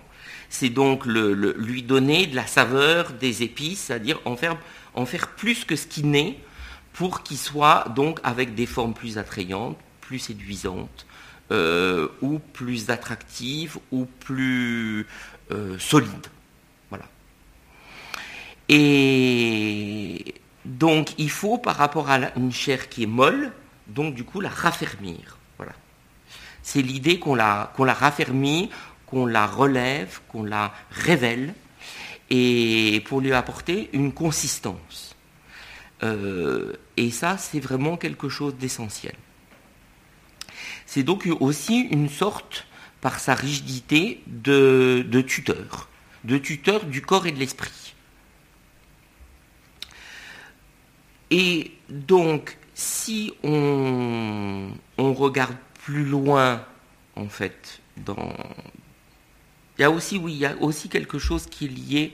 c'est 0.49 0.69
donc 0.69 1.05
lui 1.05 1.83
donner 1.83 2.27
de 2.27 2.35
la 2.35 2.47
saveur, 2.47 3.11
des 3.13 3.43
épices, 3.43 3.83
c'est-à-dire 3.83 4.19
en 4.25 4.35
faire, 4.35 4.57
plus 5.35 5.63
que 5.63 5.75
ce 5.75 5.87
qui 5.87 6.03
n'est 6.03 6.39
pour 6.93 7.23
qu'il 7.23 7.37
soit 7.37 7.85
donc 7.95 8.19
avec 8.23 8.55
des 8.55 8.65
formes 8.65 8.93
plus 8.93 9.17
attrayantes, 9.17 9.77
plus 10.01 10.19
séduisantes, 10.19 11.05
euh, 11.51 12.07
ou 12.21 12.39
plus 12.39 12.89
attractives, 12.89 13.77
ou 13.91 14.05
plus 14.05 15.07
solide. 15.79 16.27
Voilà. 16.89 17.05
Et 18.67 20.35
donc 20.65 21.13
il 21.17 21.29
faut, 21.29 21.57
par 21.57 21.75
rapport 21.75 22.09
à 22.09 22.19
une 22.35 22.51
chair 22.51 22.89
qui 22.89 23.03
est 23.03 23.07
molle, 23.07 23.51
donc 23.87 24.13
du 24.13 24.23
coup 24.23 24.41
la 24.41 24.49
raffermir. 24.49 25.37
Voilà. 25.57 25.73
C'est 26.61 26.81
l'idée 26.81 27.19
qu'on 27.19 27.35
la, 27.35 27.73
qu'on 27.75 27.83
la 27.83 27.93
raffermit, 27.93 28.69
qu'on 29.09 29.25
la 29.25 29.47
relève, 29.47 30.19
qu'on 30.27 30.43
la 30.43 30.73
révèle, 30.91 31.53
et 32.29 33.01
pour 33.05 33.21
lui 33.21 33.33
apporter 33.33 33.89
une 33.93 34.13
consistance. 34.13 35.15
Euh, 36.03 36.73
et 36.95 37.11
ça, 37.11 37.37
c'est 37.37 37.59
vraiment 37.59 37.97
quelque 37.97 38.29
chose 38.29 38.55
d'essentiel. 38.55 39.15
C'est 40.85 41.03
donc 41.03 41.27
aussi 41.39 41.79
une 41.79 42.09
sorte, 42.09 42.65
par 43.01 43.19
sa 43.19 43.33
rigidité, 43.33 44.21
de, 44.27 45.21
tuteur, 45.25 45.87
de 46.25 46.37
tuteur 46.37 46.85
du 46.85 47.01
corps 47.01 47.27
et 47.27 47.31
de 47.31 47.39
l'esprit. 47.39 47.95
Et 51.31 51.71
donc, 51.89 52.57
si 52.73 53.31
on, 53.43 54.71
on, 54.97 55.13
regarde 55.13 55.55
plus 55.85 56.03
loin, 56.03 56.65
en 57.15 57.29
fait, 57.29 57.79
dans... 57.97 58.33
Il 59.79 59.83
y 59.83 60.45
a 60.45 60.55
aussi, 60.59 60.89
quelque 60.89 61.19
chose 61.19 61.45
qui 61.45 61.65
est 61.65 61.67
lié, 61.69 62.11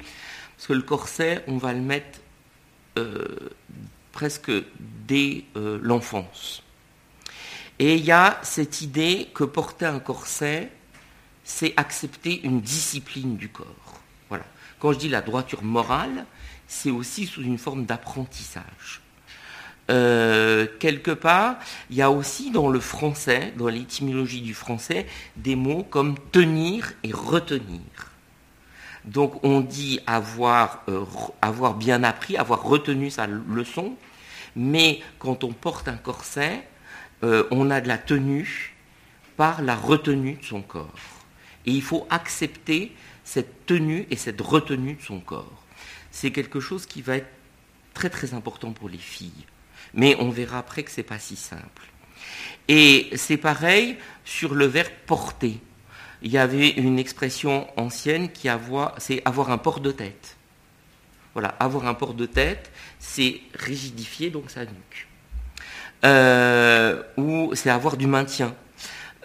parce 0.56 0.68
que 0.68 0.74
le 0.74 0.84
corset, 0.84 1.44
on 1.48 1.58
va 1.58 1.74
le 1.74 1.82
mettre 1.82 2.20
euh, 3.00 3.26
presque 4.12 4.52
dès 5.08 5.46
euh, 5.56 5.80
l'enfance. 5.82 6.62
Et 7.80 7.96
il 7.96 8.06
y 8.06 8.12
a 8.12 8.40
cette 8.44 8.82
idée 8.82 9.30
que 9.34 9.44
porter 9.44 9.88
un 9.88 10.00
corset, 10.00 10.72
c'est 11.44 11.74
accepter 11.76 12.46
une 12.46 12.62
discipline 12.62 13.36
du 13.36 13.50
corps. 13.50 14.00
Voilà. 14.30 14.46
Quand 14.80 14.94
je 14.94 15.00
dis 15.00 15.10
la 15.10 15.22
droiture 15.22 15.64
morale, 15.64 16.28
c'est 16.68 16.92
aussi 16.92 17.26
sous 17.26 17.42
une 17.42 17.58
forme 17.58 17.86
d'apprentissage. 17.86 19.02
Euh, 19.92 20.66
quelque 20.80 21.12
part, 21.12 21.58
il 21.90 21.96
y 21.96 22.02
a 22.02 22.10
aussi 22.10 22.50
dans 22.52 22.70
le 22.70 22.80
français, 22.80 23.54
dans 23.58 23.68
l'étymologie 23.68 24.42
du 24.42 24.54
français, 24.54 25.06
des 25.36 25.56
mots 25.56 25.84
comme 25.84 26.16
tenir 26.32 26.94
et 27.04 27.12
retenir. 27.12 27.82
Donc 29.06 29.44
on 29.44 29.62
dit 29.62 30.00
avoir, 30.08 30.84
euh, 30.90 31.06
bien 31.78 32.04
appris, 32.04 32.38
avoir 32.38 32.64
retenu 32.64 33.12
sa 33.12 33.28
leçon, 33.28 33.96
mais 34.56 35.02
quand 35.20 35.44
on 35.44 35.54
porte 35.54 35.88
un 35.88 35.98
corset, 35.98 36.68
euh, 37.24 37.44
on 37.52 37.70
a 37.70 37.82
de 37.82 37.88
la 37.88 38.00
tenue 38.00 38.76
par 39.38 39.62
la 39.62 39.76
retenue 39.76 40.36
de 40.36 40.46
son 40.46 40.62
corps. 40.62 41.24
Et 41.68 41.72
il 41.72 41.84
faut 41.84 42.08
accepter 42.10 42.92
cette 43.24 43.66
tenue 43.68 44.08
et 44.10 44.16
cette 44.16 44.42
retenue 44.42 44.96
de 44.96 45.02
son 45.02 45.20
corps. 45.20 45.64
C'est 46.10 46.32
quelque 46.32 46.60
chose 46.60 46.86
qui 46.86 47.02
va 47.02 47.18
être 47.18 47.32
très 47.94 48.10
très 48.10 48.34
important 48.34 48.72
pour 48.72 48.90
les 48.90 48.98
filles. 48.98 49.46
Mais 49.96 50.16
on 50.20 50.30
verra 50.30 50.60
après 50.60 50.84
que 50.84 50.92
ce 50.92 50.98
n'est 50.98 51.04
pas 51.04 51.20
si 51.20 51.36
simple. 51.36 51.64
Et 52.68 53.10
c'est 53.16 53.38
pareil 53.38 53.98
sur 54.24 54.54
le 54.54 54.66
verbe 54.66 54.92
porter 55.08 55.60
il 56.26 56.32
y 56.32 56.40
avait 56.40 56.70
une 56.70 56.98
expression 56.98 57.68
ancienne 57.78 58.32
qui 58.32 58.50
c'est 58.98 59.22
avoir 59.26 59.52
un 59.52 59.60
port 59.60 59.80
de 59.80 59.92
tête. 59.92 60.38
Voilà, 61.34 61.50
avoir 61.60 61.86
un 61.86 61.94
port 61.94 62.16
de 62.16 62.26
tête, 62.26 62.72
c'est 62.98 63.42
rigidifier 63.54 64.32
donc 64.32 64.50
sa 64.50 64.62
nuque. 64.62 65.08
Euh, 66.04 67.04
ou 67.18 67.52
c'est 67.54 67.70
avoir 67.70 67.96
du 67.96 68.08
maintien. 68.08 68.56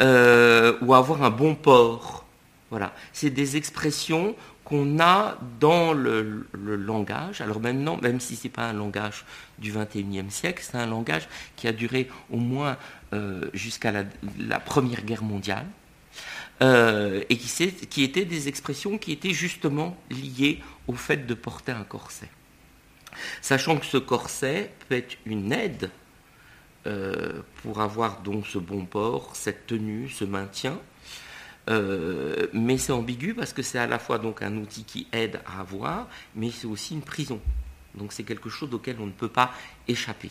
Euh, 0.03 0.77
ou 0.83 0.93
avoir 0.95 1.23
un 1.23 1.31
bon 1.31 1.55
port. 1.55 2.20
Voilà, 2.71 2.95
c'est 3.12 3.31
des 3.31 3.57
expressions 3.57 4.37
qu'on 4.65 5.00
a 5.00 5.39
dans 5.59 5.93
le, 5.93 6.47
langage. 6.55 7.41
Alors 7.41 7.61
maintenant, 7.61 7.97
même 7.97 8.21
si 8.21 8.37
ce 8.37 8.45
n'est 8.45 8.50
pas 8.50 8.69
un 8.69 8.73
langage 8.73 9.25
du 9.59 9.73
XXIe 9.73 10.31
siècle, 10.31 10.62
c'est 10.65 10.77
un 10.79 10.87
langage 10.87 11.29
qui 11.57 11.67
a 11.67 11.73
duré 11.73 12.09
au 12.31 12.37
moins 12.37 12.77
euh, 13.12 13.50
jusqu'à 13.53 13.91
la, 13.91 14.61
Première 14.61 15.03
Guerre 15.03 15.25
mondiale. 15.25 15.67
Euh, 16.62 17.25
et 17.31 17.39
qui, 17.39 18.05
étaient 18.05 18.27
des 18.27 18.49
expressions 18.49 18.99
qui 18.99 19.12
étaient 19.12 19.33
justement 19.33 19.97
liées 20.11 20.61
au 20.87 20.93
fait 20.93 21.27
de 21.27 21.35
porter 21.35 21.73
un 21.73 21.85
corset. 21.85 22.29
Sachant 23.41 23.79
que 23.79 23.87
ce 23.87 23.97
corset 23.97 24.71
peut 24.89 24.97
être 24.97 25.17
une 25.25 25.53
aide 25.53 25.91
euh, 26.87 27.41
pour 27.62 27.81
avoir 27.81 28.21
donc 28.21 28.47
ce 28.47 28.59
bon 28.59 28.85
port, 28.85 29.35
cette 29.35 29.67
tenue, 29.67 30.11
ce 30.11 30.25
maintien, 30.25 30.79
euh, 31.69 32.47
mais 32.52 32.79
c'est 32.79 32.93
ambigu 32.93 33.35
parce 33.35 33.52
que 33.52 33.62
c'est 33.62 33.79
à 33.79 33.87
la 33.87 33.99
fois 33.99 34.19
donc 34.19 34.43
un 34.43 34.57
outil 34.57 34.85
qui 34.85 35.07
aide 35.12 35.40
à 35.47 35.61
avoir, 35.61 36.09
mais 36.35 36.50
c'est 36.50 36.67
aussi 36.67 36.95
une 36.95 37.02
prison. 37.02 37.40
Donc 37.95 38.12
c'est 38.12 38.23
quelque 38.23 38.49
chose 38.49 38.73
auquel 38.73 38.97
on 39.00 39.07
ne 39.07 39.12
peut 39.12 39.29
pas 39.29 39.52
échapper. 39.87 40.31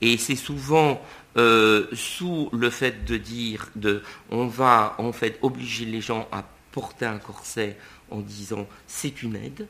Et 0.00 0.16
c'est 0.16 0.36
souvent 0.36 1.00
euh, 1.36 1.86
sous 1.92 2.48
le 2.52 2.70
fait 2.70 3.04
de 3.04 3.16
dire 3.16 3.70
de, 3.74 4.02
on 4.30 4.46
va 4.46 4.94
en 4.98 5.12
fait 5.12 5.38
obliger 5.42 5.84
les 5.84 6.00
gens 6.00 6.28
à 6.30 6.44
porter 6.72 7.06
un 7.06 7.18
corset 7.18 7.76
en 8.10 8.20
disant 8.20 8.66
c'est 8.86 9.22
une 9.22 9.36
aide, 9.36 9.68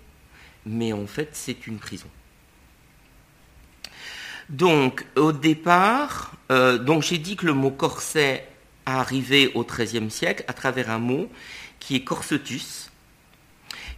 mais 0.67 0.93
en 0.93 1.07
fait 1.07 1.31
c'est 1.33 1.67
une 1.67 1.79
prison. 1.79 2.09
Donc 4.49 5.07
au 5.17 5.33
départ, 5.33 6.33
euh, 6.51 7.01
j'ai 7.01 7.19
dit 7.19 7.37
que 7.37 7.47
le 7.47 7.55
mot 7.55 7.71
corset 7.71 8.47
a 8.87 9.01
arrivé 9.01 9.51
au 9.55 9.65
XIIIe 9.65 10.11
siècle 10.11 10.45
à 10.49 10.53
travers 10.53 10.91
un 10.91 10.99
mot 10.99 11.31
qui 11.81 11.97
est 11.97 12.05
corsetus. 12.05 12.91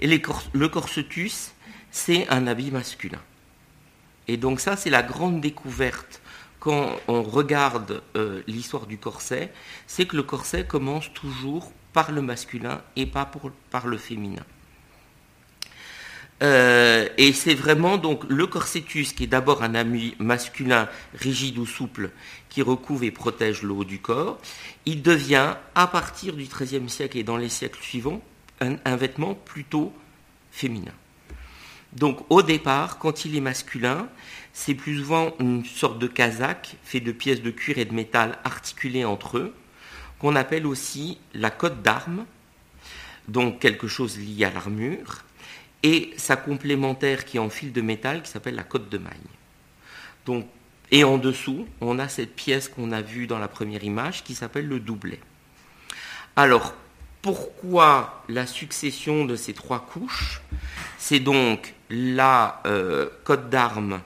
Et 0.01 0.07
le 0.07 0.69
corsetus, 0.69 1.53
c'est 1.91 2.29
un 2.29 2.47
habit 2.47 2.71
masculin. 2.71 3.23
Et 4.29 4.37
donc 4.37 4.61
ça, 4.61 4.77
c'est 4.77 4.91
la 4.91 5.03
grande 5.03 5.41
découverte 5.41 6.21
quand 6.67 6.97
on 7.07 7.23
regarde 7.23 8.03
euh, 8.17 8.43
l'histoire 8.49 8.87
du 8.87 8.99
corset, 8.99 9.53
c'est 9.87 10.07
que 10.07 10.17
le 10.17 10.25
corset 10.25 10.67
commence 10.67 11.13
toujours 11.13 11.71
par 11.93 12.11
le 12.11 12.23
masculin 12.23 12.83
et 12.97 13.07
pas 13.07 13.31
par 13.71 13.87
le 13.87 13.97
féminin. 13.99 14.43
Euh, 16.43 17.09
et 17.17 17.33
c'est 17.33 17.55
vraiment 17.55 17.97
donc 17.97 18.25
le 18.29 18.47
corsetus 18.47 19.15
qui 19.15 19.25
est 19.25 19.27
d'abord 19.27 19.63
un 19.63 19.75
ami 19.75 20.15
masculin 20.19 20.87
rigide 21.15 21.57
ou 21.57 21.65
souple 21.65 22.11
qui 22.51 22.61
recouvre 22.61 23.05
et 23.05 23.11
protège 23.11 23.63
le 23.63 23.73
haut 23.73 23.85
du 23.85 24.01
corps. 24.01 24.39
Il 24.85 25.03
devient, 25.03 25.55
à 25.75 25.87
partir 25.87 26.35
du 26.35 26.45
XIIIe 26.45 26.89
siècle 26.91 27.17
et 27.17 27.23
dans 27.23 27.39
les 27.39 27.49
siècles 27.49 27.83
suivants, 27.83 28.21
un 28.61 28.97
vêtement 28.97 29.35
plutôt 29.35 29.93
féminin. 30.51 30.93
Donc 31.93 32.25
au 32.31 32.43
départ, 32.43 32.99
quand 32.99 33.25
il 33.25 33.37
est 33.37 33.41
masculin, 33.41 34.09
c'est 34.53 34.75
plus 34.75 34.99
souvent 34.99 35.33
une 35.39 35.65
sorte 35.65 35.99
de 35.99 36.07
casaque 36.07 36.77
fait 36.83 37.01
de 37.01 37.13
pièces 37.13 37.43
de 37.43 37.51
cuir 37.51 37.79
et 37.79 37.85
de 37.85 37.95
métal 37.95 38.39
articulées 38.45 39.05
entre 39.05 39.39
eux, 39.39 39.55
qu'on 40.19 40.37
appelle 40.37 40.67
aussi 40.67 41.19
la 41.35 41.51
cotte 41.51 41.83
d'armes, 41.83 42.25
donc 43.29 43.59
quelque 43.59 43.89
chose 43.89 44.19
lié 44.19 44.45
à 44.45 44.51
l'armure, 44.51 45.25
et 45.87 46.13
sa 46.17 46.35
complémentaire 46.35 47.25
qui 47.25 47.37
est 47.37 47.41
en 47.41 47.49
fil 47.49 47.73
de 47.73 47.81
métal 47.81 48.21
qui 48.21 48.29
s'appelle 48.29 48.57
la 48.57 48.65
cotte 48.65 48.89
de 48.89 48.99
maille. 48.99 50.43
Et 50.91 51.05
en 51.05 51.17
dessous, 51.17 51.69
on 51.81 52.01
a 52.01 52.09
cette 52.09 52.35
pièce 52.35 52.69
qu'on 52.69 52.91
a 52.91 53.03
vue 53.03 53.29
dans 53.29 53.39
la 53.39 53.47
première 53.47 53.85
image 53.85 54.25
qui 54.25 54.35
s'appelle 54.35 54.67
le 54.67 54.81
doublet. 54.81 55.21
Alors, 56.35 56.75
pourquoi 57.23 58.25
la 58.29 58.49
succession 58.49 59.25
de 59.27 59.37
ces 59.37 59.55
trois 59.55 59.87
couches? 59.87 60.41
C'est 60.99 61.21
donc 61.21 61.75
la 61.89 62.61
euh, 62.67 63.09
cote 63.23 63.49
d'armes 63.49 64.01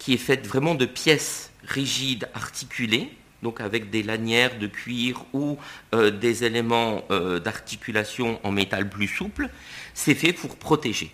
qui 0.00 0.14
est 0.14 0.18
faite 0.18 0.48
vraiment 0.48 0.74
de 0.74 0.86
pièces 0.86 1.52
rigides 1.64 2.28
articulées, 2.34 3.12
donc 3.42 3.60
avec 3.60 3.90
des 3.90 4.02
lanières 4.02 4.58
de 4.58 4.66
cuir 4.66 5.24
ou 5.32 5.58
euh, 5.94 6.10
des 6.10 6.44
éléments 6.44 7.04
euh, 7.10 7.38
d'articulation 7.38 8.40
en 8.42 8.50
métal 8.50 8.88
plus 8.88 9.08
souple, 9.08 9.48
c'est 9.94 10.14
fait 10.14 10.32
pour 10.32 10.56
protéger. 10.56 11.12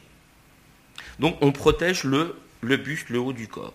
Donc 1.18 1.36
on 1.40 1.52
protège 1.52 2.04
le, 2.04 2.36
le 2.60 2.76
buste, 2.76 3.10
le 3.10 3.18
haut 3.18 3.32
du 3.32 3.48
corps. 3.48 3.74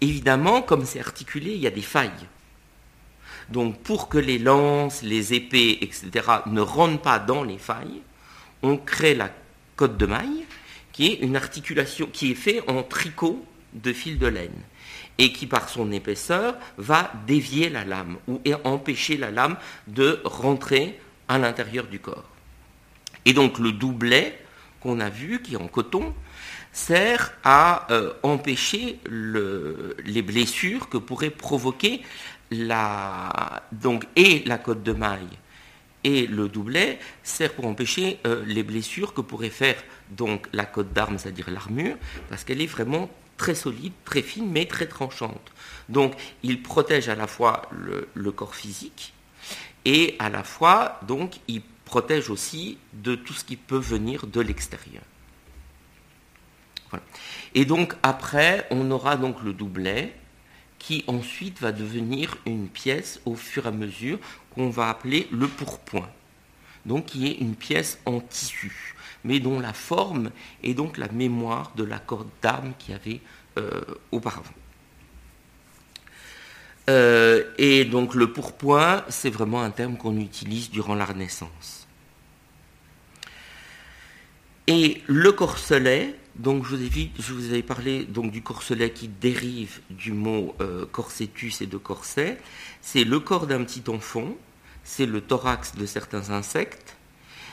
Évidemment, 0.00 0.62
comme 0.62 0.84
c'est 0.84 1.00
articulé, 1.00 1.52
il 1.52 1.60
y 1.60 1.66
a 1.66 1.70
des 1.70 1.82
failles. 1.82 2.10
Donc 3.50 3.78
pour 3.80 4.08
que 4.08 4.18
les 4.18 4.38
lances, 4.38 5.02
les 5.02 5.34
épées, 5.34 5.78
etc. 5.82 6.10
ne 6.46 6.60
rentrent 6.60 7.02
pas 7.02 7.18
dans 7.18 7.42
les 7.42 7.58
failles, 7.58 8.02
on 8.62 8.76
crée 8.76 9.14
la 9.14 9.30
cote 9.76 9.96
de 9.96 10.06
maille, 10.06 10.46
qui 10.92 11.06
est 11.08 11.14
une 11.20 11.36
articulation 11.36 12.08
qui 12.12 12.32
est 12.32 12.34
faite 12.36 12.62
en 12.68 12.82
tricot 12.82 13.44
de 13.74 13.92
fil 13.92 14.18
de 14.18 14.26
laine 14.26 14.62
et 15.20 15.32
qui 15.32 15.46
par 15.46 15.68
son 15.68 15.92
épaisseur 15.92 16.56
va 16.78 17.12
dévier 17.26 17.68
la 17.68 17.84
lame 17.84 18.16
ou 18.26 18.40
empêcher 18.64 19.18
la 19.18 19.30
lame 19.30 19.56
de 19.86 20.18
rentrer 20.24 20.98
à 21.28 21.38
l'intérieur 21.38 21.86
du 21.86 22.00
corps. 22.00 22.28
Et 23.26 23.34
donc 23.34 23.58
le 23.58 23.72
doublet 23.72 24.42
qu'on 24.80 24.98
a 24.98 25.10
vu, 25.10 25.42
qui 25.42 25.54
est 25.54 25.58
en 25.58 25.68
coton, 25.68 26.14
sert 26.72 27.34
à 27.44 27.86
euh, 27.92 28.14
empêcher 28.22 28.98
les 29.10 30.22
blessures 30.22 30.88
que 30.88 30.96
pourrait 30.96 31.30
provoquer 31.30 32.00
la, 32.50 33.62
donc, 33.72 34.06
la 34.46 34.56
côte 34.56 34.82
de 34.82 34.92
maille 34.92 35.38
Et 36.02 36.26
le 36.26 36.48
doublet 36.48 36.98
sert 37.22 37.52
pour 37.52 37.66
empêcher 37.66 38.20
les 38.46 38.62
blessures 38.62 39.12
que 39.12 39.20
pourrait 39.20 39.50
faire 39.50 39.76
donc 40.08 40.48
la 40.54 40.64
cote 40.64 40.94
d'armes, 40.94 41.18
c'est-à-dire 41.18 41.50
l'armure, 41.50 41.96
parce 42.30 42.42
qu'elle 42.42 42.62
est 42.62 42.66
vraiment 42.66 43.10
très 43.40 43.54
solide, 43.54 43.94
très 44.04 44.20
fine, 44.20 44.50
mais 44.50 44.66
très 44.66 44.86
tranchante. 44.86 45.50
Donc 45.88 46.12
il 46.42 46.62
protège 46.62 47.08
à 47.08 47.14
la 47.14 47.26
fois 47.26 47.62
le, 47.72 48.30
corps 48.32 48.54
physique 48.54 49.14
et 49.86 50.14
à 50.18 50.28
la 50.28 50.44
fois, 50.44 51.00
donc, 51.08 51.40
il 51.48 51.62
protège 51.86 52.28
aussi 52.28 52.76
de 52.92 53.14
tout 53.14 53.32
ce 53.32 53.42
qui 53.42 53.56
peut 53.56 53.78
venir 53.78 54.26
de 54.26 54.42
l'extérieur. 54.42 55.02
Et 57.54 57.64
donc 57.64 57.94
après, 58.02 58.66
on 58.70 58.90
aura 58.90 59.16
donc 59.16 59.42
le 59.42 59.54
doublet 59.54 60.14
qui 60.78 61.02
ensuite 61.06 61.60
va 61.60 61.72
devenir 61.72 62.36
une 62.44 62.68
pièce 62.68 63.20
au 63.24 63.36
fur 63.36 63.64
et 63.64 63.68
à 63.68 63.72
mesure 63.72 64.18
qu'on 64.54 64.68
va 64.68 64.90
appeler 64.90 65.28
le 65.32 65.48
pourpoint. 65.48 66.10
Donc 66.84 67.06
qui 67.06 67.26
est 67.26 67.38
une 67.38 67.54
pièce 67.54 68.00
en 68.04 68.20
tissu 68.20 68.96
mais 69.24 69.40
dont 69.40 69.60
la 69.60 69.72
forme 69.72 70.30
est 70.62 70.74
donc 70.74 70.98
la 70.98 71.08
mémoire 71.08 71.72
de 71.76 71.84
la 71.84 71.98
corde 71.98 72.28
d'armes 72.42 72.72
qu'il 72.78 72.92
y 72.92 72.96
avait 72.96 73.20
euh, 73.58 73.80
auparavant. 74.12 74.54
Euh, 76.88 77.44
et 77.58 77.84
donc 77.84 78.14
le 78.14 78.32
pourpoint, 78.32 79.04
c'est 79.08 79.30
vraiment 79.30 79.62
un 79.62 79.70
terme 79.70 79.96
qu'on 79.96 80.16
utilise 80.18 80.70
durant 80.70 80.94
la 80.94 81.04
Renaissance. 81.04 81.86
Et 84.66 85.02
le 85.06 85.32
corselet, 85.32 86.14
donc 86.36 86.64
je 86.64 86.76
vous, 86.76 87.46
ai, 87.46 87.50
avais 87.50 87.62
parlé 87.62 88.04
donc, 88.04 88.30
du 88.30 88.42
corselet 88.42 88.90
qui 88.90 89.08
dérive 89.08 89.80
du 89.90 90.12
mot 90.12 90.54
euh, 90.60 90.86
corsetus 90.86 91.60
et 91.60 91.66
de 91.66 91.76
corset, 91.76 92.38
c'est 92.80 93.04
le 93.04 93.20
corps 93.20 93.46
d'un 93.46 93.64
petit 93.64 93.82
enfant, 93.88 94.34
c'est 94.84 95.06
le 95.06 95.20
thorax 95.20 95.74
de 95.74 95.86
certains 95.86 96.30
insectes, 96.30 96.96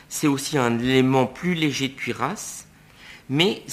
c'est 0.09 0.27
aussi 0.27 0.57
un 0.57 0.79
élément 0.79 1.25
plus 1.25 1.53
léger 1.53 1.89
de 1.89 1.93
cuirasse, 1.93 2.67
mais 3.29 3.63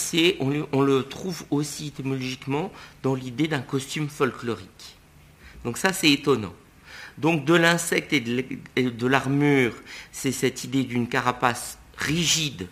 on, 0.41 0.81
le 0.83 1.03
trouve 1.05 1.45
aussi 1.51 1.89
étymologiquement 1.89 2.73
dans 3.03 3.15
l'idée 3.15 3.47
d'un 3.47 3.61
costume 3.61 4.09
folklorique. 4.09 4.97
Donc 5.65 5.79
ça, 5.79 5.93
c'est 5.93 6.11
étonnant. 6.11 6.55
Donc 7.19 7.45
de 7.45 7.55
l'insecte 7.55 8.13
et 8.13 8.21
de 8.21 9.07
l'armure, 9.07 9.75
c'est 10.11 10.33
cette 10.33 10.65
idée 10.65 10.83
d'une 10.83 11.09
carapace 11.09 11.79
rigide, 11.97 12.69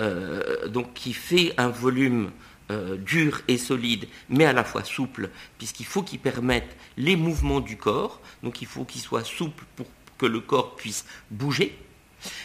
euh, 0.00 0.68
donc 0.68 0.92
qui 0.92 1.14
fait 1.14 1.54
un 1.56 1.68
volume 1.68 2.30
euh, 2.70 2.96
dur 2.96 3.40
et 3.48 3.56
solide, 3.56 4.06
mais 4.28 4.44
à 4.44 4.52
la 4.52 4.62
fois 4.62 4.84
souple, 4.84 5.30
puisqu'il 5.58 5.86
faut 5.86 6.02
qu'il 6.02 6.20
permette 6.20 6.76
les 6.98 7.16
mouvements 7.16 7.60
du 7.60 7.76
corps. 7.76 8.20
Donc 8.42 8.60
il 8.60 8.68
faut 8.68 8.84
qu'il 8.84 9.00
soit 9.00 9.24
souple 9.24 9.64
pour 9.74 9.86
que 10.18 10.26
le 10.26 10.40
corps 10.40 10.76
puisse 10.76 11.06
bouger. 11.30 11.76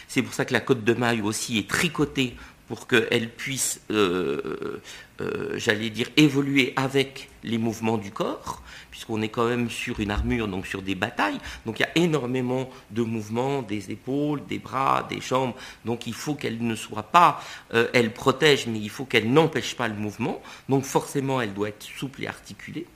C'est 0.08 0.22
pour 0.22 0.34
ça 0.34 0.44
que 0.44 0.52
la 0.52 0.60
côte 0.60 0.84
de 0.84 0.94
maille 0.94 1.20
aussi 1.20 1.58
est 1.58 1.68
tricotée 1.68 2.34
pour 2.68 2.86
qu'elle 2.88 3.30
puisse, 3.30 3.80
euh, 3.90 4.80
euh, 5.20 5.54
j'allais 5.56 5.90
dire, 5.90 6.08
évoluer 6.16 6.72
avec 6.76 7.28
les 7.44 7.58
mouvements 7.58 7.96
du 7.96 8.10
corps, 8.10 8.62
puisqu'on 8.90 9.22
est 9.22 9.28
quand 9.28 9.46
même 9.46 9.70
sur 9.70 10.00
une 10.00 10.10
armure, 10.10 10.48
donc 10.48 10.66
sur 10.66 10.82
des 10.82 10.96
batailles. 10.96 11.38
Donc 11.64 11.78
il 11.78 11.82
y 11.82 11.86
a 11.86 11.90
énormément 11.94 12.68
de 12.90 13.02
mouvements, 13.02 13.62
des 13.62 13.92
épaules, 13.92 14.44
des 14.46 14.58
bras, 14.58 15.06
des 15.08 15.20
jambes. 15.20 15.52
Donc 15.84 16.06
il 16.06 16.14
faut 16.14 16.34
qu'elle 16.34 16.58
ne 16.60 16.74
soit 16.74 17.04
pas, 17.04 17.40
euh, 17.72 17.88
elle 17.92 18.12
protège, 18.12 18.66
mais 18.66 18.80
il 18.80 18.90
faut 18.90 19.04
qu'elle 19.04 19.32
n'empêche 19.32 19.76
pas 19.76 19.86
le 19.86 19.94
mouvement. 19.94 20.42
Donc 20.68 20.84
forcément, 20.84 21.40
elle 21.40 21.54
doit 21.54 21.68
être 21.68 21.82
souple 21.82 22.24
et 22.24 22.26
articulée. 22.26 22.86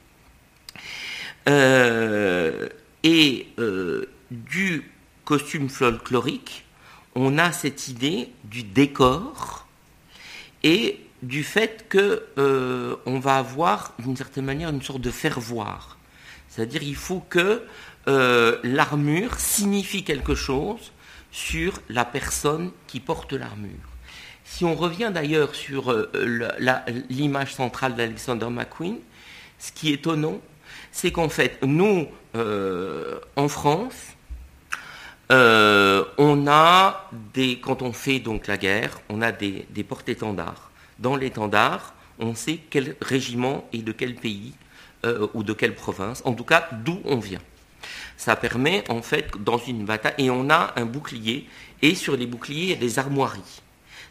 et 3.02 3.46
du 4.30 4.90
costume 5.24 5.68
folklorique, 5.68 6.64
on 7.14 7.38
a 7.38 7.52
cette 7.52 7.88
idée 7.88 8.30
du 8.44 8.62
décor 8.62 9.66
et 10.62 11.00
du 11.22 11.42
fait 11.42 11.86
que 11.88 12.24
euh, 12.38 12.96
on 13.06 13.18
va 13.18 13.36
avoir 13.36 13.92
d'une 13.98 14.16
certaine 14.16 14.44
manière 14.44 14.70
une 14.70 14.82
sorte 14.82 15.00
de 15.00 15.10
faire 15.10 15.40
voir. 15.40 15.98
C'est-à-dire 16.48 16.82
il 16.82 16.96
faut 16.96 17.20
que 17.28 17.62
euh, 18.08 18.58
l'armure 18.62 19.38
signifie 19.38 20.02
quelque 20.04 20.34
chose 20.34 20.92
sur 21.30 21.74
la 21.88 22.04
personne 22.04 22.72
qui 22.86 23.00
porte 23.00 23.32
l'armure. 23.32 23.70
Si 24.44 24.64
on 24.64 24.74
revient 24.74 25.12
d'ailleurs 25.14 25.54
sur 25.54 25.92
euh, 25.92 26.10
l'image 27.08 27.54
centrale 27.54 27.94
d'Alexander 27.94 28.48
McQueen, 28.48 28.98
ce 29.58 29.70
qui 29.72 29.90
est 29.90 29.94
étonnant, 29.94 30.40
c'est 30.90 31.12
qu'en 31.12 31.28
fait, 31.28 31.58
nous, 31.62 32.08
en 33.36 33.48
France, 33.48 34.16
euh, 35.30 36.04
on 36.18 36.46
a 36.48 37.08
des, 37.34 37.60
quand 37.60 37.82
on 37.82 37.92
fait 37.92 38.18
donc 38.18 38.48
la 38.48 38.56
guerre, 38.56 39.00
on 39.08 39.22
a 39.22 39.30
des, 39.30 39.84
porte-étendards. 39.88 40.70
Dans 40.98 41.14
l'étendard, 41.14 41.94
on 42.18 42.34
sait 42.34 42.58
quel 42.68 42.96
régiment 43.00 43.68
et 43.72 43.78
de 43.78 43.92
quel 43.92 44.16
pays 44.16 44.54
euh, 45.04 45.28
ou 45.34 45.42
de 45.44 45.52
quelle 45.52 45.74
province, 45.74 46.20
en 46.24 46.34
tout 46.34 46.44
cas 46.44 46.68
d'où 46.72 47.00
on 47.04 47.18
vient. 47.18 47.40
Ça 48.16 48.36
permet 48.36 48.84
en 48.90 49.02
fait 49.02 49.30
dans 49.38 49.56
une 49.56 49.84
bataille, 49.84 50.14
et 50.18 50.30
on 50.30 50.50
a 50.50 50.72
un 50.76 50.84
bouclier, 50.84 51.46
et 51.80 51.94
sur 51.94 52.16
les 52.16 52.26
boucliers, 52.26 52.64
il 52.64 52.70
y 52.70 52.72
a 52.72 52.76
des 52.76 52.98
armoiries. 52.98 53.62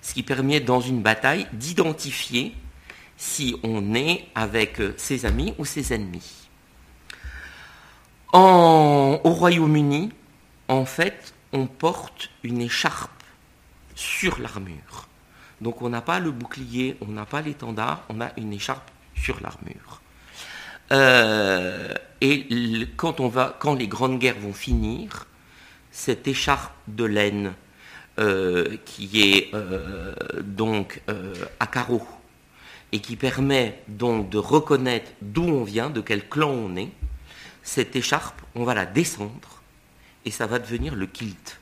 Ce 0.02 0.14
qui 0.14 0.24
permet 0.24 0.62
dans 0.62 0.80
une 0.80 1.02
bataille 1.02 1.48
d'identifier 1.52 2.54
si 3.18 3.58
on 3.64 3.94
est 3.94 4.26
avec 4.34 4.80
euh, 4.80 4.94
ses 4.96 5.26
amis 5.26 5.54
ou 5.58 5.66
ses 5.66 5.94
ennemis. 5.94 6.48
au 8.34 9.20
Royaume-Uni, 9.24 10.12
en 10.70 10.86
fait, 10.86 11.34
on 11.52 11.66
porte 11.66 12.30
une 12.44 12.62
écharpe 12.62 13.12
sur 13.96 14.40
l'armure. 14.40 15.08
Donc 15.60 15.82
on 15.82 15.90
n'a 15.90 16.02
pas 16.02 16.20
le 16.20 16.32
bouclier, 16.32 16.96
on 17.02 17.08
n'a 17.08 17.26
pas 17.26 17.42
l'étendard, 17.42 18.04
on 18.08 18.22
a 18.22 18.32
une 18.38 18.54
écharpe 18.54 18.90
sur 19.16 19.42
l'armure. 19.42 20.02
Euh, 20.92 21.94
et 22.22 22.48
quand, 22.96 23.20
les 23.78 23.88
grandes 23.88 24.20
guerres 24.20 24.40
vont 24.40 24.54
finir, 24.54 25.26
cette 25.92 26.28
écharpe 26.28 26.74
de 26.88 27.04
laine 27.04 27.54
euh, 28.20 28.78
qui 28.86 29.22
est 29.22 29.54
euh, 29.54 30.14
donc 30.42 31.02
à 31.60 31.68
carreaux 31.68 32.08
et 32.92 33.00
qui 33.00 33.16
permet 33.16 33.82
donc 33.88 34.30
de 34.30 34.38
reconnaître 34.38 35.12
d'où 35.22 35.44
on 35.44 35.64
vient, 35.64 35.90
de 35.90 36.02
quel 36.02 36.28
clan 36.28 36.50
on 36.50 36.76
est, 36.76 36.92
cette 37.64 37.96
écharpe, 37.96 38.42
on 38.56 38.64
va 38.64 38.74
la 38.74 38.86
descendre 38.86 39.59
et 40.26 40.32
ça 40.32 40.48
va 40.48 40.60
devenir 40.60 40.96
le 40.96 41.08
kilt. 41.08 41.60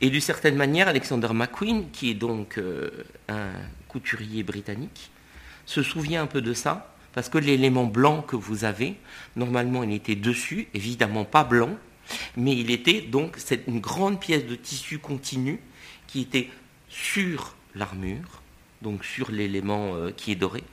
Et 0.00 0.10
d'une 0.10 0.20
certaine 0.20 0.56
manière, 0.56 0.88
Alexander 0.88 1.28
McQueen, 1.32 1.90
qui 1.92 2.10
est 2.10 2.14
donc 2.14 2.58
euh, 2.58 2.90
un 3.28 3.52
couturier 3.88 4.42
britannique, 4.42 5.10
se 5.66 5.82
souvient 5.82 6.22
un 6.22 6.26
peu 6.26 6.42
de 6.42 6.54
ça, 6.54 6.94
parce 7.12 7.28
que 7.28 7.38
l'élément 7.38 7.84
blanc 7.84 8.22
que 8.22 8.36
vous 8.36 8.64
avez, 8.64 8.96
normalement 9.36 9.82
il 9.84 9.92
était 9.92 10.16
dessus, 10.16 10.68
évidemment 10.74 11.24
pas 11.24 11.44
blanc, 11.44 11.70
mais 12.36 12.56
il 12.56 12.70
était 12.70 13.00
donc 13.00 13.38
une 13.68 13.80
grande 13.80 14.18
pièce 14.18 14.46
de 14.46 14.56
tissu 14.56 14.98
continu 14.98 15.60
qui 16.06 16.22
était 16.22 16.50
sur 16.88 17.54
l'armure, 17.74 18.42
donc 18.82 19.04
sur 19.04 19.30
l'élément 19.30 19.94
euh, 19.94 20.10
qui 20.10 20.32
est 20.32 20.36
doré, 20.36 20.64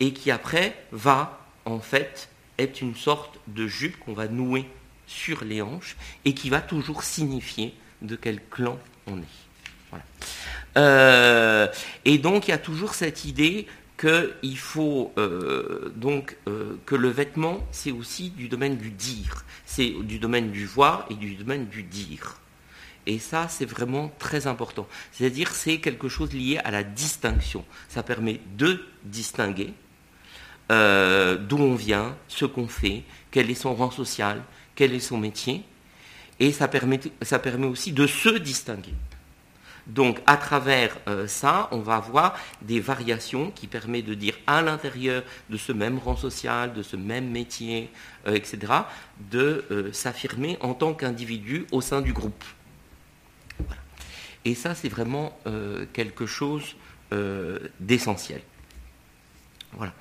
et 0.00 0.12
qui 0.12 0.30
après 0.30 0.76
va 0.90 1.46
en 1.64 1.78
fait 1.78 2.28
être 2.58 2.80
une 2.80 2.94
sorte 2.94 3.38
de 3.46 3.66
jupe 3.66 3.98
qu'on 4.00 4.12
va 4.12 4.28
nouer 4.28 4.66
sur 5.06 5.44
les 5.44 5.62
hanches 5.62 5.96
et 6.24 6.34
qui 6.34 6.50
va 6.50 6.60
toujours 6.60 7.02
signifier 7.02 7.74
de 8.02 8.16
quel 8.16 8.40
clan 8.50 8.78
on 9.06 9.18
est. 9.18 9.44
Euh, 10.76 11.68
et 12.04 12.18
donc 12.18 12.48
il 12.48 12.50
y 12.50 12.54
a 12.54 12.58
toujours 12.58 12.94
cette 12.94 13.24
idée 13.24 13.66
qu'il 13.96 14.58
faut 14.58 15.12
euh, 15.18 15.92
donc 15.94 16.36
euh, 16.48 16.76
que 16.84 16.96
le 16.96 17.08
vêtement 17.08 17.64
c'est 17.70 17.92
aussi 17.92 18.30
du 18.30 18.48
domaine 18.48 18.76
du 18.76 18.90
dire, 18.90 19.44
c'est 19.66 19.90
du 20.02 20.18
domaine 20.18 20.50
du 20.50 20.66
voir 20.66 21.06
et 21.10 21.14
du 21.14 21.34
domaine 21.36 21.66
du 21.66 21.82
dire. 21.82 22.40
Et 23.06 23.18
ça, 23.18 23.48
c'est 23.50 23.66
vraiment 23.66 24.10
très 24.18 24.46
important. 24.46 24.88
C'est-à-dire, 25.12 25.50
c'est 25.50 25.76
quelque 25.76 26.08
chose 26.08 26.32
lié 26.32 26.56
à 26.64 26.70
la 26.70 26.82
distinction. 26.82 27.62
Ça 27.90 28.02
permet 28.02 28.40
de 28.56 28.82
distinguer 29.04 29.74
d'où 30.70 31.58
on 31.58 31.74
vient, 31.74 32.16
ce 32.28 32.46
qu'on 32.46 32.66
fait, 32.66 33.02
quel 33.30 33.50
est 33.50 33.54
son 33.54 33.74
rang 33.74 33.90
social, 33.90 34.42
quel 34.74 34.92
est 34.92 35.00
son 35.00 35.18
métier, 35.18 35.64
et 36.40 36.52
ça 36.52 36.68
permet, 36.68 37.00
aussi 37.66 37.92
de 37.92 38.06
se 38.06 38.30
distinguer. 38.30 38.94
Donc 39.86 40.20
à 40.26 40.36
travers 40.36 40.96
euh, 41.08 41.26
ça, 41.26 41.68
on 41.70 41.80
va 41.80 41.96
avoir 41.96 42.38
des 42.62 42.80
variations 42.80 43.50
qui 43.50 43.66
permettent 43.66 44.06
de 44.06 44.14
dire 44.14 44.34
à 44.46 44.62
l'intérieur 44.62 45.22
de 45.50 45.56
ce 45.58 45.72
même 45.72 45.98
rang 45.98 46.16
social, 46.16 46.72
de 46.72 46.82
ce 46.82 46.96
même 46.96 47.28
métier, 47.28 47.90
euh, 48.26 48.34
etc., 48.34 48.72
de 49.30 49.64
euh, 49.70 49.92
s'affirmer 49.92 50.56
en 50.60 50.72
tant 50.72 50.94
qu'individu 50.94 51.66
au 51.70 51.82
sein 51.82 52.00
du 52.00 52.12
groupe. 52.12 52.44
Et 54.46 54.54
ça, 54.54 54.74
c'est 54.74 54.90
vraiment 54.90 55.38
quelque 55.94 56.26
chose 56.26 56.76
d'essentiel. 57.80 58.42
Voilà. 59.72 59.94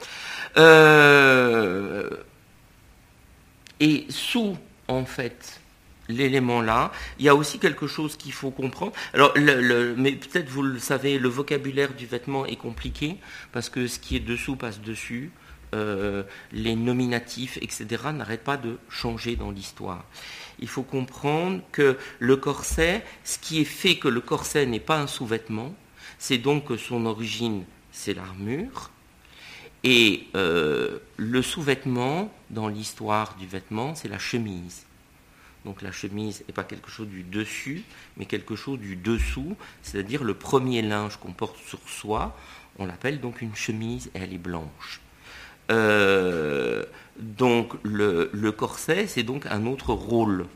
Et 3.79 4.05
sous, 4.09 4.57
en 4.87 5.05
fait, 5.05 5.61
l'élément 6.09 6.61
là. 6.61 6.91
Il 7.19 7.25
y 7.25 7.29
a 7.29 7.35
aussi 7.35 7.59
quelque 7.59 7.87
chose 7.87 8.17
qu'il 8.17 8.33
faut 8.33 8.51
comprendre. 8.51 8.93
Alors, 9.13 9.33
mais 9.37 10.13
peut-être 10.13 10.49
vous 10.49 10.63
le 10.63 10.79
savez, 10.79 11.19
le 11.19 11.29
vocabulaire 11.29 11.93
du 11.93 12.05
vêtement 12.05 12.45
est 12.45 12.55
compliqué 12.55 13.17
parce 13.51 13.69
que 13.69 13.87
ce 13.87 13.99
qui 13.99 14.15
est 14.15 14.21
dessous 14.21 14.55
passe 14.55 14.81
dessus. 14.81 15.31
Euh, 15.73 16.21
les 16.51 16.75
nominatifs, 16.75 17.57
etc., 17.57 18.03
n'arrêtent 18.13 18.43
pas 18.43 18.57
de 18.57 18.77
changer 18.89 19.35
dans 19.35 19.49
l'histoire. 19.49 20.05
Il 20.59 20.67
faut 20.67 20.83
comprendre 20.83 21.61
que 21.71 21.97
le 22.19 22.37
corset, 22.37 23.03
ce 23.23 23.39
qui 23.39 23.59
est 23.59 23.65
fait 23.65 23.95
que 23.95 24.07
le 24.07 24.21
corset 24.21 24.67
n'est 24.67 24.79
pas 24.79 24.99
un 24.99 25.07
sous-vêtement, 25.07 25.73
c'est 26.19 26.37
donc 26.37 26.65
que 26.65 26.77
son 26.77 27.07
origine, 27.07 27.63
c'est 27.91 28.13
l'armure, 28.13 28.91
et 29.83 30.27
euh, 30.35 30.99
le 31.17 31.41
sous-vêtement, 31.41 32.31
dans 32.49 32.69
l'histoire 32.69 33.35
du 33.35 33.45
vêtement, 33.45 33.95
c'est 33.95 34.07
la 34.07 34.19
chemise. 34.19 34.83
Donc 35.65 35.81
la 35.81 35.91
chemise 35.91 36.43
n'est 36.47 36.53
pas 36.53 36.63
quelque 36.63 36.89
chose 36.89 37.07
du 37.07 37.23
dessus, 37.23 37.83
mais 38.17 38.25
quelque 38.25 38.55
chose 38.55 38.79
du 38.79 38.95
dessous, 38.95 39.55
c'est-à-dire 39.81 40.23
le 40.23 40.33
premier 40.33 40.81
linge 40.81 41.17
qu'on 41.17 41.33
porte 41.33 41.57
sur 41.67 41.79
soi, 41.87 42.35
on 42.79 42.85
l'appelle 42.85 43.19
donc 43.19 43.41
une 43.41 43.55
chemise 43.55 44.09
et 44.15 44.19
elle 44.19 44.33
est 44.33 44.37
blanche. 44.37 45.01
Euh, 45.71 46.83
donc 47.17 47.73
le, 47.83 48.51
corset, 48.51 49.07
c'est 49.07 49.23
donc 49.23 49.45
un 49.47 49.65
autre 49.65 49.93
rôle. 49.93 50.47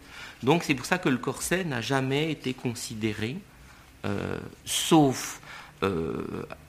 Donc 0.44 0.64
c'est 0.64 0.76
pour 0.76 0.86
ça 0.86 0.98
que 0.98 1.10
le 1.10 1.18
corset 1.18 1.64
n'a 1.64 1.82
jamais 1.82 2.32
été 2.32 2.54
considéré, 2.54 3.38
euh, 4.06 4.38
sauf 4.66 5.42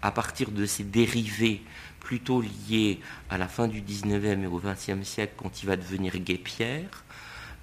à 0.02 0.10
partir 0.10 0.50
de 0.50 0.66
ses 0.66 0.84
dérivés 0.84 1.62
plutôt 2.08 2.40
lié 2.40 3.00
à 3.28 3.36
la 3.36 3.48
fin 3.48 3.68
du 3.68 3.82
19e 3.82 4.42
et 4.42 4.46
au 4.46 4.58
20e 4.58 5.04
siècle 5.04 5.34
quand 5.36 5.62
il 5.62 5.66
va 5.66 5.76
devenir 5.76 6.16
guépière, 6.16 7.04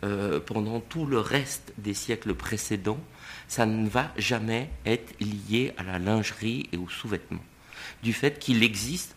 euh, 0.03 0.39
pendant 0.39 0.81
tout 0.81 1.07
le 1.07 1.17
reste 1.17 1.73
des 1.79 1.95
siècles 1.95 2.35
précédents, 2.35 2.99
ça 3.47 3.65
ne 3.65 3.89
va 3.89 4.11
jamais 4.17 4.69
être 4.85 5.19
lié 5.19 5.73
à 5.77 5.83
la 5.83 5.97
lingerie 5.97 6.69
et 6.71 6.77
aux 6.77 6.87
sous-vêtements. 6.87 7.43
Du 8.03 8.13
fait 8.13 8.37
qu'il 8.37 8.61
existe 8.61 9.15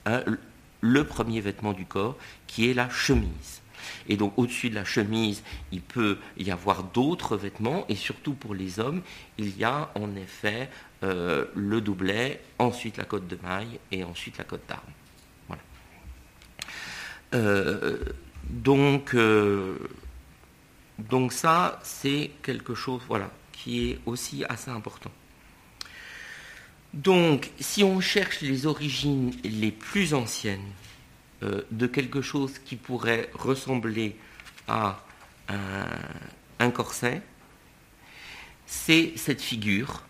le 0.80 1.04
premier 1.04 1.42
vêtement 1.42 1.74
du 1.74 1.84
corps 1.84 2.16
qui 2.46 2.70
est 2.70 2.74
la 2.74 2.88
chemise. 2.88 3.60
Et 4.08 4.16
donc 4.16 4.32
au-dessus 4.38 4.70
de 4.70 4.76
la 4.76 4.86
chemise, 4.86 5.42
il 5.72 5.82
peut 5.82 6.16
y 6.38 6.50
avoir 6.50 6.84
d'autres 6.84 7.36
vêtements, 7.36 7.84
et 7.90 7.96
surtout 7.96 8.32
pour 8.32 8.54
les 8.54 8.80
hommes, 8.80 9.02
il 9.36 9.58
y 9.58 9.64
a 9.64 9.90
en 9.94 10.16
effet 10.16 10.70
euh, 11.02 11.44
le 11.54 11.82
doublet, 11.82 12.40
ensuite 12.58 12.96
la 12.96 13.04
cotte 13.04 13.28
de 13.28 13.38
maille 13.42 13.78
et 13.92 14.04
ensuite 14.04 14.38
la 14.38 14.44
cotte 14.44 14.66
d'armes. 14.66 14.94
Euh, 17.34 17.98
donc, 18.48 19.14
euh, 19.14 19.76
donc 20.98 21.32
ça, 21.32 21.80
c'est 21.82 22.30
quelque 22.42 22.74
chose 22.74 23.02
voilà, 23.06 23.30
qui 23.52 23.90
est 23.90 23.98
aussi 24.06 24.44
assez 24.48 24.70
important. 24.70 25.10
Donc, 26.94 27.50
si 27.60 27.84
on 27.84 28.00
cherche 28.00 28.40
les 28.40 28.66
origines 28.66 29.32
les 29.44 29.70
plus 29.70 30.14
anciennes 30.14 30.72
euh, 31.42 31.62
de 31.70 31.86
quelque 31.86 32.22
chose 32.22 32.58
qui 32.64 32.76
pourrait 32.76 33.30
ressembler 33.34 34.16
à 34.66 35.04
un, 35.48 35.86
un 36.58 36.70
corset, 36.70 37.22
c'est 38.66 39.12
cette 39.16 39.42
figure. 39.42 40.02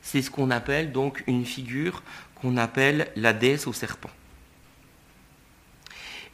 C'est 0.00 0.22
ce 0.22 0.30
qu'on 0.30 0.50
appelle 0.50 0.92
donc 0.92 1.22
une 1.26 1.44
figure 1.44 2.02
qu'on 2.34 2.56
appelle 2.56 3.10
la 3.16 3.32
déesse 3.32 3.66
au 3.66 3.72
serpent. 3.72 4.10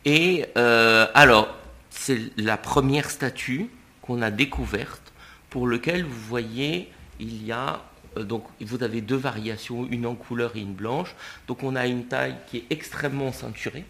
Et 0.04 0.46
euh, 0.56 1.06
alors, 1.14 1.54
c'est 1.90 2.18
la 2.36 2.56
première 2.56 3.10
statue 3.10 3.68
qu'on 4.02 4.22
a 4.22 4.30
découverte 4.30 5.12
pour 5.50 5.66
lequel 5.66 6.04
vous 6.04 6.20
voyez, 6.28 6.90
il 7.20 7.44
y 7.44 7.52
a 7.52 7.82
euh, 8.16 8.24
donc 8.24 8.44
vous 8.60 8.82
avez 8.82 9.00
deux 9.00 9.16
variations, 9.16 9.86
une 9.90 10.06
en 10.06 10.14
couleur 10.14 10.52
et 10.56 10.60
une 10.60 10.74
blanche. 10.74 11.14
Donc 11.46 11.62
on 11.62 11.76
a 11.76 11.86
une 11.86 12.06
taille 12.06 12.36
qui 12.48 12.58
est 12.58 12.66
extrêmement 12.70 13.32
ceinturée. 13.32 13.84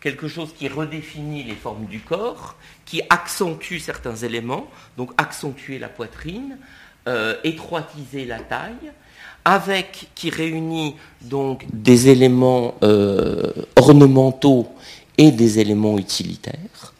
quelque 0.00 0.28
chose 0.28 0.52
qui 0.54 0.66
redéfinit 0.68 1.44
les 1.44 1.54
formes 1.54 1.86
du 1.86 2.00
corps, 2.00 2.56
qui 2.84 3.02
accentue 3.10 3.78
certains 3.78 4.16
éléments, 4.16 4.68
donc 4.96 5.12
accentuer 5.16 5.78
la 5.78 5.88
poitrine, 5.88 6.58
euh, 7.06 7.36
étroitiser 7.44 8.24
la 8.24 8.40
taille, 8.40 8.92
avec 9.44 10.08
qui 10.14 10.30
réunit 10.30 10.94
donc 11.20 11.66
des 11.72 12.08
éléments 12.08 12.74
euh, 12.82 13.52
ornementaux 13.76 14.68
et 15.18 15.30
des 15.30 15.58
éléments 15.58 15.98
utilitaires. 15.98 16.92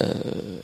Euh, 0.00 0.60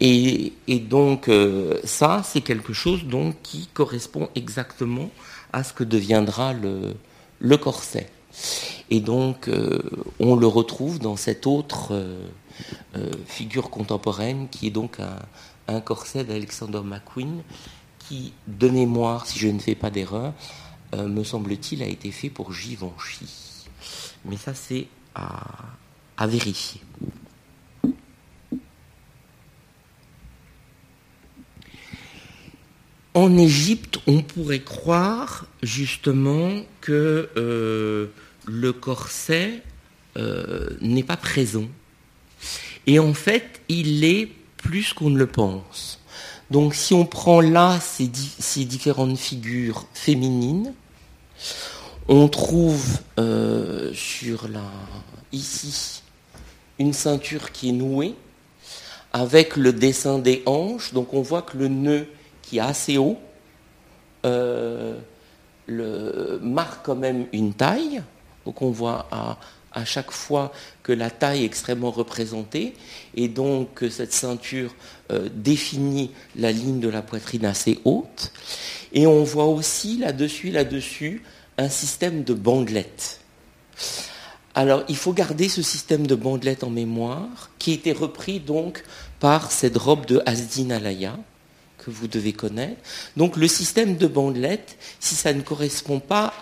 et, 0.00 0.52
donc 0.88 1.28
euh, 1.28 1.78
ça, 1.84 2.22
c'est 2.24 2.40
quelque 2.40 2.72
chose 2.72 3.04
donc 3.04 3.36
qui 3.42 3.68
correspond 3.74 4.28
exactement 4.34 5.10
à 5.52 5.62
ce 5.62 5.74
que 5.74 5.84
deviendra 5.84 6.54
le, 6.54 6.94
le 7.38 7.56
corset. 7.58 8.08
Et 8.90 9.00
donc 9.00 9.50
on 10.20 10.36
le 10.36 10.46
retrouve 10.46 11.00
dans 11.00 11.16
cette 11.16 11.46
autre 11.46 11.92
figure 13.26 13.70
contemporaine 13.70 14.46
qui 14.50 14.68
est 14.68 14.70
donc 14.70 15.00
un, 15.00 15.18
un 15.70 15.80
corset 15.80 16.24
d'Alexander 16.24 16.80
McQueen 16.84 17.42
de 18.46 18.68
mémoire, 18.68 19.26
si 19.26 19.38
je 19.38 19.48
ne 19.48 19.58
fais 19.58 19.74
pas 19.74 19.90
d'erreur, 19.90 20.32
euh, 20.94 21.06
me 21.06 21.24
semble-t-il, 21.24 21.82
a 21.82 21.86
été 21.86 22.10
fait 22.10 22.30
pour 22.30 22.52
Givenchy. 22.52 23.66
Mais 24.24 24.36
ça, 24.36 24.54
c'est 24.54 24.86
à, 25.14 26.26
vérifier. 26.26 26.80
En 33.14 33.36
Égypte, 33.38 33.98
on 34.06 34.22
pourrait 34.22 34.60
croire 34.60 35.46
justement 35.62 36.62
que 36.80 37.30
euh, 37.36 38.08
le 38.46 38.72
corset 38.72 39.62
euh, 40.16 40.70
n'est 40.80 41.02
pas 41.02 41.16
présent. 41.16 41.66
Et 42.86 42.98
en 42.98 43.14
fait, 43.14 43.62
il 43.68 44.04
est 44.04 44.28
plus 44.56 44.92
qu'on 44.92 45.10
ne 45.10 45.18
le 45.18 45.26
pense. 45.26 45.99
Donc 46.50 46.74
si 46.74 46.94
on 46.94 47.06
prend 47.06 47.40
là 47.40 47.78
ces, 47.80 48.08
différentes 48.64 49.16
figures 49.16 49.86
féminines, 49.94 50.74
on 52.08 52.28
trouve 52.28 52.98
euh, 53.18 53.92
sur 53.94 54.48
la, 54.48 54.64
ici 55.32 56.02
une 56.80 56.92
ceinture 56.92 57.52
qui 57.52 57.68
est 57.68 57.72
nouée 57.72 58.14
avec 59.12 59.56
le 59.56 59.72
dessin 59.72 60.18
des 60.18 60.42
hanches. 60.46 60.92
Donc 60.92 61.14
on 61.14 61.22
voit 61.22 61.42
que 61.42 61.56
le 61.56 61.68
nœud 61.68 62.08
qui 62.42 62.58
est 62.58 62.60
assez 62.60 62.98
haut 62.98 63.18
euh, 64.24 64.98
marque 65.68 66.84
quand 66.84 66.96
même 66.96 67.26
une 67.32 67.54
taille. 67.54 68.02
Donc 68.44 68.60
on 68.60 68.70
voit 68.70 69.06
à, 69.12 69.38
à 69.72 69.84
chaque 69.84 70.10
fois 70.10 70.52
que 70.82 70.92
la 70.92 71.10
taille 71.10 71.42
est 71.42 71.46
extrêmement 71.46 71.90
représentée 71.90 72.74
et 73.14 73.28
donc 73.28 73.84
cette 73.90 74.12
ceinture 74.12 74.74
euh, 75.10 75.28
définit 75.34 76.10
la 76.36 76.52
ligne 76.52 76.80
de 76.80 76.88
la 76.88 77.02
poitrine 77.02 77.44
assez 77.44 77.80
haute. 77.84 78.32
Et 78.92 79.06
on 79.06 79.24
voit 79.24 79.46
aussi 79.46 79.98
là-dessus, 79.98 80.50
là-dessus, 80.50 81.22
un 81.58 81.68
système 81.68 82.24
de 82.24 82.34
bandelettes. 82.34 83.20
Alors, 84.54 84.82
il 84.88 84.96
faut 84.96 85.12
garder 85.12 85.48
ce 85.48 85.62
système 85.62 86.06
de 86.06 86.14
bandelettes 86.14 86.64
en 86.64 86.70
mémoire, 86.70 87.50
qui 87.58 87.70
a 87.72 87.74
été 87.74 87.92
repris 87.92 88.40
donc 88.40 88.82
par 89.20 89.52
cette 89.52 89.76
robe 89.76 90.06
de 90.06 90.22
Asdin 90.26 90.70
Alaya, 90.70 91.16
que 91.78 91.90
vous 91.90 92.08
devez 92.08 92.32
connaître. 92.32 92.80
Donc, 93.16 93.36
le 93.36 93.48
système 93.48 93.96
de 93.96 94.06
bandelettes, 94.06 94.76
si 94.98 95.14
ça 95.14 95.32
ne 95.32 95.40
correspond 95.40 96.00
pas 96.00 96.34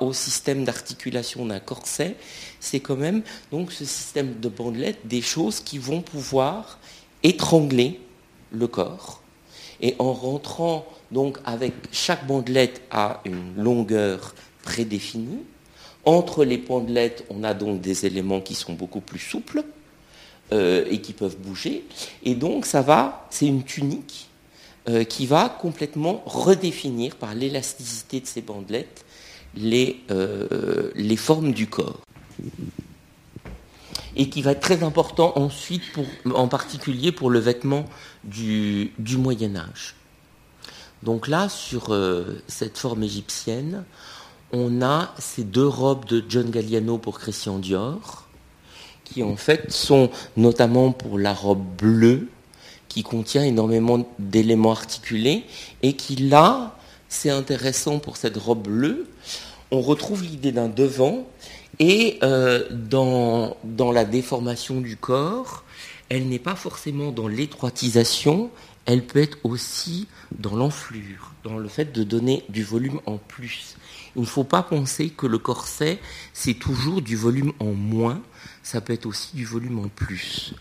au 0.00 0.12
système 0.12 0.64
d'articulation 0.64 1.46
d'un 1.46 1.60
corset, 1.60 2.16
c'est 2.58 2.80
quand 2.80 2.96
même 2.96 3.22
donc 3.52 3.72
ce 3.72 3.84
système 3.84 4.40
de 4.40 4.48
bandelettes 4.48 5.06
des 5.06 5.22
choses 5.22 5.60
qui 5.60 5.78
vont 5.78 6.00
pouvoir 6.02 6.78
étrangler 7.22 8.00
le 8.50 8.66
corps. 8.66 9.22
Et 9.80 9.94
en 9.98 10.12
rentrant 10.12 10.86
donc 11.10 11.38
avec 11.44 11.72
chaque 11.92 12.26
bandelette 12.26 12.82
à 12.90 13.20
une 13.24 13.56
longueur 13.56 14.34
prédéfinie, 14.62 15.44
entre 16.04 16.44
les 16.44 16.58
bandelettes, 16.58 17.24
on 17.30 17.44
a 17.44 17.54
donc 17.54 17.80
des 17.80 18.06
éléments 18.06 18.40
qui 18.40 18.54
sont 18.54 18.72
beaucoup 18.72 19.00
plus 19.00 19.18
souples 19.18 19.64
euh, 20.52 20.84
et 20.90 21.00
qui 21.00 21.12
peuvent 21.12 21.36
bouger. 21.36 21.84
Et 22.22 22.34
donc 22.34 22.66
ça 22.66 22.82
va, 22.82 23.26
c'est 23.30 23.46
une 23.46 23.64
tunique 23.64 24.28
euh, 24.88 25.04
qui 25.04 25.26
va 25.26 25.48
complètement 25.48 26.22
redéfinir 26.26 27.16
par 27.16 27.34
l'élasticité 27.34 28.20
de 28.20 28.26
ces 28.26 28.40
bandelettes 28.40 29.04
les, 29.54 30.00
euh, 30.10 30.90
les 30.94 31.16
formes 31.16 31.52
du 31.52 31.66
corps 31.66 32.00
et 34.16 34.28
qui 34.28 34.42
va 34.42 34.52
être 34.52 34.60
très 34.60 34.82
important 34.82 35.32
ensuite, 35.36 35.82
en 36.34 36.48
particulier 36.48 37.12
pour 37.12 37.30
le 37.30 37.38
vêtement 37.38 37.84
du, 38.24 38.92
Moyen 39.16 39.56
Âge. 39.56 39.94
Donc 41.02 41.28
là, 41.28 41.48
sur 41.48 41.92
euh, 41.94 42.42
cette 42.46 42.76
forme 42.76 43.02
égyptienne, 43.02 43.84
on 44.52 44.82
a 44.82 45.14
ces 45.18 45.44
deux 45.44 45.66
robes 45.66 46.04
de 46.06 46.22
John 46.28 46.50
Galliano 46.50 46.98
pour 46.98 47.18
Christian 47.18 47.58
Dior, 47.58 48.26
qui 49.04 49.22
en 49.22 49.36
fait 49.36 49.70
sont 49.72 50.10
notamment 50.36 50.92
pour 50.92 51.18
la 51.18 51.32
robe 51.32 51.64
bleue, 51.78 52.28
qui 52.88 53.02
contient 53.02 53.44
énormément 53.44 54.06
d'éléments 54.18 54.72
articulés 54.72 55.44
et 55.82 55.94
qui 55.94 56.16
là, 56.16 56.76
c'est 57.08 57.30
intéressant 57.30 57.98
pour 58.00 58.16
cette 58.16 58.36
robe 58.36 58.62
bleue, 58.62 59.06
on 59.70 59.80
retrouve 59.80 60.24
l'idée 60.24 60.52
d'un 60.52 60.68
devant 60.68 61.26
et 61.80 62.18
euh, 62.22 62.66
dans, 62.70 63.56
dans 63.64 63.90
la 63.90 64.04
déformation 64.04 64.82
du 64.82 64.96
corps, 64.96 65.64
elle 66.10 66.28
n'est 66.28 66.38
pas 66.38 66.54
forcément 66.54 67.10
dans 67.10 67.26
l'étroitisation, 67.26 68.50
elle 68.84 69.06
peut 69.06 69.20
être 69.20 69.38
aussi 69.44 70.06
dans 70.38 70.54
l'enflure, 70.54 71.32
dans 71.42 71.56
le 71.56 71.68
fait 71.68 71.92
de 71.92 72.04
donner 72.04 72.44
du 72.50 72.62
volume 72.62 73.00
en 73.06 73.16
plus. 73.16 73.76
Il 74.14 74.22
ne 74.22 74.26
faut 74.26 74.44
pas 74.44 74.62
penser 74.62 75.08
que 75.08 75.26
le 75.26 75.38
corset, 75.38 76.00
c'est 76.34 76.54
toujours 76.54 77.00
du 77.00 77.16
volume 77.16 77.52
en 77.60 77.72
moins, 77.72 78.20
ça 78.62 78.82
peut 78.82 78.92
être 78.92 79.06
aussi 79.06 79.34
du 79.34 79.46
volume 79.46 79.78
en 79.78 79.88
plus. 79.88 80.52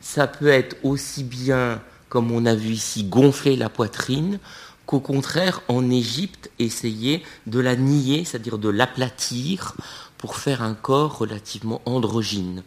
Ça 0.00 0.28
peut 0.28 0.48
être 0.48 0.76
aussi 0.84 1.24
bien, 1.24 1.82
comme 2.08 2.30
on 2.30 2.46
a 2.46 2.54
vu 2.54 2.70
ici, 2.70 3.02
gonfler 3.02 3.56
la 3.56 3.68
poitrine, 3.68 4.38
qu'au 4.86 5.00
contraire, 5.00 5.60
en 5.68 5.90
Égypte, 5.90 6.50
essayer 6.58 7.22
de 7.46 7.58
la 7.58 7.76
nier, 7.76 8.24
c'est-à-dire 8.24 8.58
de 8.58 8.68
l'aplatir 8.68 9.74
pour 10.18 10.36
faire 10.36 10.62
un 10.62 10.74
corps 10.74 11.18
relativement 11.18 11.80
androgyne. 11.86 12.62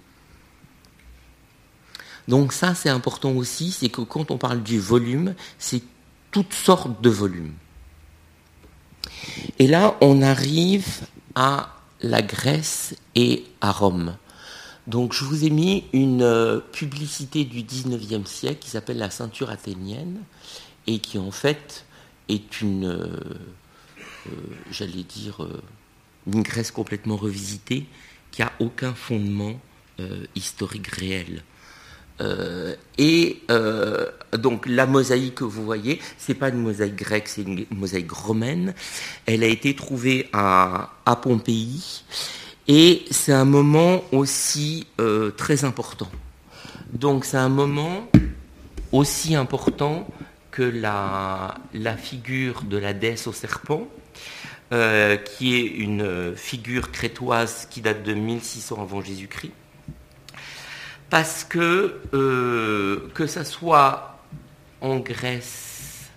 Donc 2.27 2.53
ça, 2.53 2.73
c'est 2.75 2.89
important 2.89 3.31
aussi, 3.31 3.71
c'est 3.71 3.89
que 3.89 4.01
quand 4.01 4.31
on 4.31 4.37
parle 4.37 4.63
du 4.63 4.79
volume, 4.79 5.35
c'est 5.59 5.83
toutes 6.31 6.53
sortes 6.53 7.01
de 7.01 7.09
volumes. 7.09 7.53
Et 9.59 9.67
là, 9.67 9.97
on 10.01 10.21
arrive 10.21 10.87
à 11.35 11.75
la 12.01 12.21
Grèce 12.21 12.95
et 13.15 13.45
à 13.59 13.71
Rome. 13.71 14.15
Donc 14.87 15.13
je 15.13 15.23
vous 15.23 15.45
ai 15.45 15.49
mis 15.49 15.85
une 15.93 16.23
euh, 16.23 16.59
publicité 16.59 17.45
du 17.45 17.61
19e 17.61 18.25
siècle 18.25 18.59
qui 18.59 18.69
s'appelle 18.69 18.97
la 18.97 19.11
ceinture 19.11 19.51
athénienne 19.51 20.21
et 20.87 20.99
qui 20.99 21.19
en 21.19 21.29
fait 21.31 21.85
est 22.29 22.61
une, 22.61 22.85
euh, 22.85 23.19
euh, 24.27 24.31
j'allais 24.71 25.03
dire, 25.03 25.47
une 26.27 26.43
Grèce 26.43 26.71
complètement 26.71 27.15
revisitée 27.15 27.85
qui 28.31 28.41
n'a 28.41 28.51
aucun 28.59 28.93
fondement 28.93 29.59
historique 30.35 30.87
réel. 30.87 31.43
Euh, 32.21 32.75
et 32.97 33.41
euh, 33.49 34.05
donc 34.37 34.67
la 34.67 34.85
mosaïque 34.85 35.35
que 35.35 35.43
vous 35.43 35.63
voyez, 35.65 35.99
c'est 36.17 36.35
pas 36.35 36.49
une 36.49 36.59
mosaïque 36.59 36.95
grecque, 36.95 37.27
c'est 37.27 37.41
une 37.41 37.65
mosaïque 37.71 38.11
romaine. 38.11 38.73
Elle 39.25 39.43
a 39.43 39.47
été 39.47 39.75
trouvée 39.75 40.29
à, 40.33 40.89
Pompéi 41.21 42.03
et 42.67 43.03
c'est 43.11 43.33
un 43.33 43.45
moment 43.45 44.01
aussi 44.11 44.87
euh, 44.99 45.31
très 45.31 45.65
important. 45.65 46.09
Donc 46.93 47.25
c'est 47.25 47.37
un 47.37 47.49
moment 47.49 48.07
aussi 48.91 49.35
important 49.35 50.07
que 50.51 50.63
la 50.63 51.97
figure 51.97 52.63
de 52.63 52.77
la 52.77 52.93
déesse 52.93 53.27
au 53.27 53.33
serpent, 53.33 53.87
qui 54.71 55.55
est 55.55 55.65
une 55.65 56.33
figure 56.35 56.91
crétoise 56.91 57.67
qui 57.69 57.81
date 57.81 58.03
de 58.03 58.13
1600 58.13 58.81
avant 58.81 59.01
Jésus-Christ 59.01 59.51
parce 61.11 61.43
que 61.43 61.99
euh, 62.13 63.09
que 63.13 63.27
ça 63.27 63.43
soit 63.43 64.17
en 64.79 64.97
Grèce, 64.99 66.09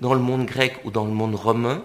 dans 0.00 0.14
le 0.14 0.20
monde 0.20 0.46
grec 0.46 0.80
ou 0.84 0.90
dans 0.90 1.04
le 1.04 1.12
monde 1.12 1.34
romain, 1.34 1.84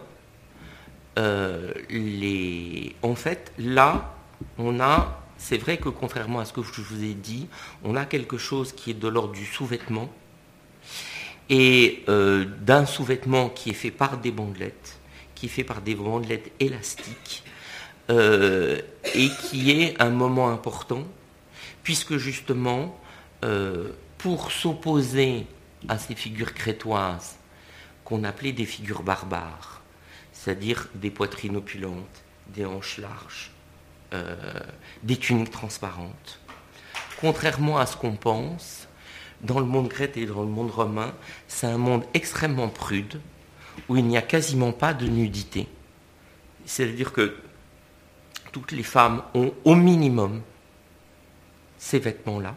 euh, 1.19 1.72
les... 1.89 2.96
en 3.04 3.13
fait, 3.13 3.52
là, 3.60 4.15
on 4.58 4.80
a, 4.80 5.22
c'est 5.38 5.58
vrai 5.58 5.78
que 5.78 5.89
contrairement 5.89 6.39
à 6.39 6.46
ce 6.46 6.54
que 6.54 6.63
je 6.63 6.82
vous 6.82 7.04
ai 7.04 7.13
dit, 7.13 7.50
on 7.84 7.96
a 7.98 8.06
quelque 8.06 8.38
chose 8.38 8.72
qui 8.72 8.91
est 8.91 8.96
de 8.96 9.08
l'ordre 9.10 9.34
du 9.34 9.46
sous-vêtement 9.46 10.10
et 11.50 12.06
euh, 12.08 12.46
d'un 12.62 12.86
sous-vêtement 12.86 13.50
qui 13.50 13.72
est 13.72 13.74
fait 13.74 13.91
par 13.91 14.17
des 14.17 14.32
bandelettes, 14.32 14.98
qui 15.44 15.50
fait 15.50 15.66
par 15.66 15.82
des 15.82 15.94
bandelettes 15.94 16.52
élastiques, 16.62 17.44
et 18.10 19.30
qui 19.42 19.72
est 19.72 20.02
un 20.02 20.10
moment 20.10 20.50
important 20.50 21.04
puisque 21.84 22.18
justement, 22.18 22.98
euh, 23.44 23.92
pour 24.18 24.52
s'opposer 24.52 25.46
à 25.90 25.98
ces 25.98 26.16
figures 26.16 26.54
crétoises 26.54 27.36
qu'on 28.06 28.24
appelait 28.24 28.54
des 28.54 28.66
figures 28.66 29.04
barbares, 29.04 29.82
c'est-à-dire 30.32 30.88
des 30.96 31.12
poitrines 31.12 31.58
opulentes, 31.58 32.24
des 32.48 32.66
hanches 32.66 32.98
larges, 32.98 33.52
euh, 34.14 34.36
des 35.04 35.18
tuniques 35.18 35.52
transparentes, 35.52 36.40
contrairement 37.20 37.78
à 37.78 37.86
ce 37.86 37.98
qu'on 37.98 38.16
pense, 38.16 38.88
dans 39.42 39.60
le 39.60 39.66
monde 39.66 39.90
grec 39.90 40.16
et 40.16 40.26
dans 40.26 40.42
le 40.42 40.48
monde 40.48 40.72
romain, 40.72 41.14
c'est 41.50 41.68
un 41.68 41.78
monde 41.78 42.06
extrêmement 42.14 42.70
prude, 42.70 43.20
où 43.89 43.98
il 43.98 44.06
n'y 44.06 44.17
a 44.17 44.22
quasiment 44.22 44.72
pas 44.72 44.93
de 44.93 45.08
nudité. 45.08 45.67
C'est-à-dire 46.65 47.12
que 47.12 47.36
toutes 48.52 48.72
les 48.72 48.84
femmes 48.84 49.24
ont 49.34 49.54
au 49.65 49.76
minimum 49.76 50.41
ces 51.78 52.00
vêtements-là, 52.00 52.56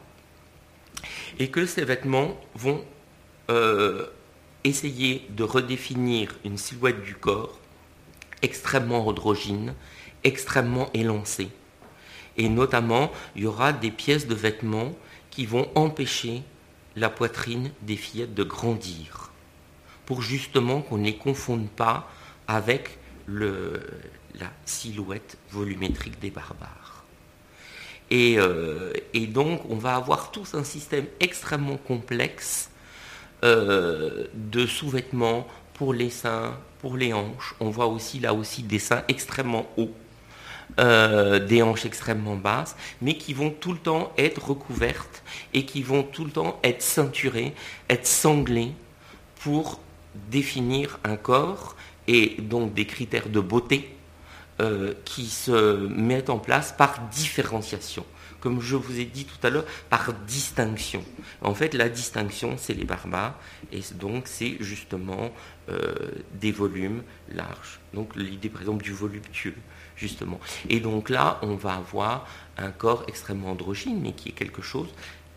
et 1.38 1.50
que 1.50 1.66
ces 1.66 1.84
vêtements 1.84 2.38
vont 2.54 2.84
euh, 3.50 4.06
essayer 4.64 5.26
de 5.30 5.42
redéfinir 5.42 6.34
une 6.44 6.58
silhouette 6.58 7.02
du 7.02 7.14
corps 7.14 7.58
extrêmement 8.42 9.06
androgyne, 9.06 9.74
extrêmement 10.24 10.90
élancée. 10.94 11.48
Et 12.36 12.48
notamment, 12.48 13.10
il 13.34 13.42
y 13.42 13.46
aura 13.46 13.72
des 13.72 13.90
pièces 13.90 14.26
de 14.26 14.34
vêtements 14.34 14.92
qui 15.30 15.46
vont 15.46 15.68
empêcher 15.74 16.42
la 16.94 17.10
poitrine 17.10 17.70
des 17.82 17.96
fillettes 17.96 18.34
de 18.34 18.44
grandir, 18.44 19.30
pour 20.06 20.22
justement 20.22 20.80
qu'on 20.80 20.98
ne 20.98 21.04
les 21.04 21.16
confonde 21.16 21.68
pas 21.68 22.08
avec 22.48 22.98
le, 23.26 23.82
la 24.38 24.50
silhouette 24.64 25.36
volumétrique 25.50 26.18
des 26.20 26.30
barbares. 26.30 27.04
Euh, 28.12 28.92
et, 29.14 29.26
donc, 29.26 29.62
on 29.68 29.76
va 29.76 29.96
avoir 29.96 30.30
tous 30.30 30.54
un 30.54 30.64
système 30.64 31.06
extrêmement 31.20 31.76
complexe 31.76 32.70
euh, 33.44 34.26
de 34.34 34.66
sous-vêtements 34.66 35.46
pour 35.74 35.92
les 35.92 36.10
seins, 36.10 36.56
pour 36.80 36.96
les 36.96 37.12
hanches. 37.12 37.54
On 37.60 37.70
voit 37.70 37.86
aussi 37.86 38.20
là 38.20 38.32
aussi 38.32 38.62
des 38.62 38.78
seins 38.78 39.02
extrêmement 39.08 39.66
hauts, 39.76 39.92
euh, 40.78 41.38
des 41.40 41.62
hanches 41.62 41.84
extrêmement 41.84 42.36
basses, 42.36 42.76
mais 43.02 43.16
qui 43.16 43.34
vont 43.34 43.50
tout 43.50 43.72
le 43.72 43.78
temps 43.78 44.12
être 44.16 44.50
recouvertes 44.50 45.22
et 45.52 45.66
qui 45.66 45.82
vont 45.82 46.02
tout 46.04 46.24
le 46.24 46.30
temps 46.30 46.60
être 46.62 46.82
ceinturées, 46.82 47.54
être 47.90 48.06
sanglées 48.06 48.72
pour 49.40 49.80
définir 50.30 50.98
un 51.04 51.16
corps 51.16 51.76
et 52.08 52.36
donc 52.40 52.74
des 52.74 52.86
critères 52.86 53.28
de 53.28 53.40
beauté 53.40 53.96
euh, 54.60 54.94
qui 55.04 55.26
se 55.26 55.86
mettent 55.88 56.30
en 56.30 56.38
place 56.38 56.74
par 56.76 57.00
différenciation. 57.08 58.06
Comme 58.40 58.60
je 58.60 58.76
vous 58.76 58.98
ai 58.98 59.04
dit 59.04 59.24
tout 59.24 59.44
à 59.46 59.50
l'heure, 59.50 59.66
par 59.90 60.14
distinction. 60.26 61.02
En 61.42 61.54
fait, 61.54 61.74
la 61.74 61.88
distinction, 61.88 62.56
c'est 62.56 62.74
les 62.74 62.84
barbares, 62.84 63.34
et 63.72 63.80
donc 63.94 64.26
c'est 64.26 64.56
justement 64.60 65.30
euh, 65.68 65.94
des 66.34 66.52
volumes 66.52 67.02
larges. 67.34 67.80
Donc 67.92 68.14
l'idée, 68.14 68.48
par 68.48 68.62
exemple, 68.62 68.84
du 68.84 68.92
voluptueux, 68.92 69.56
justement. 69.96 70.40
Et 70.68 70.80
donc 70.80 71.10
là, 71.10 71.38
on 71.42 71.56
va 71.56 71.74
avoir 71.74 72.26
un 72.56 72.70
corps 72.70 73.04
extrêmement 73.08 73.50
androgyne, 73.50 74.00
mais 74.00 74.12
qui 74.12 74.30
est 74.30 74.32
quelque 74.32 74.62
chose 74.62 74.88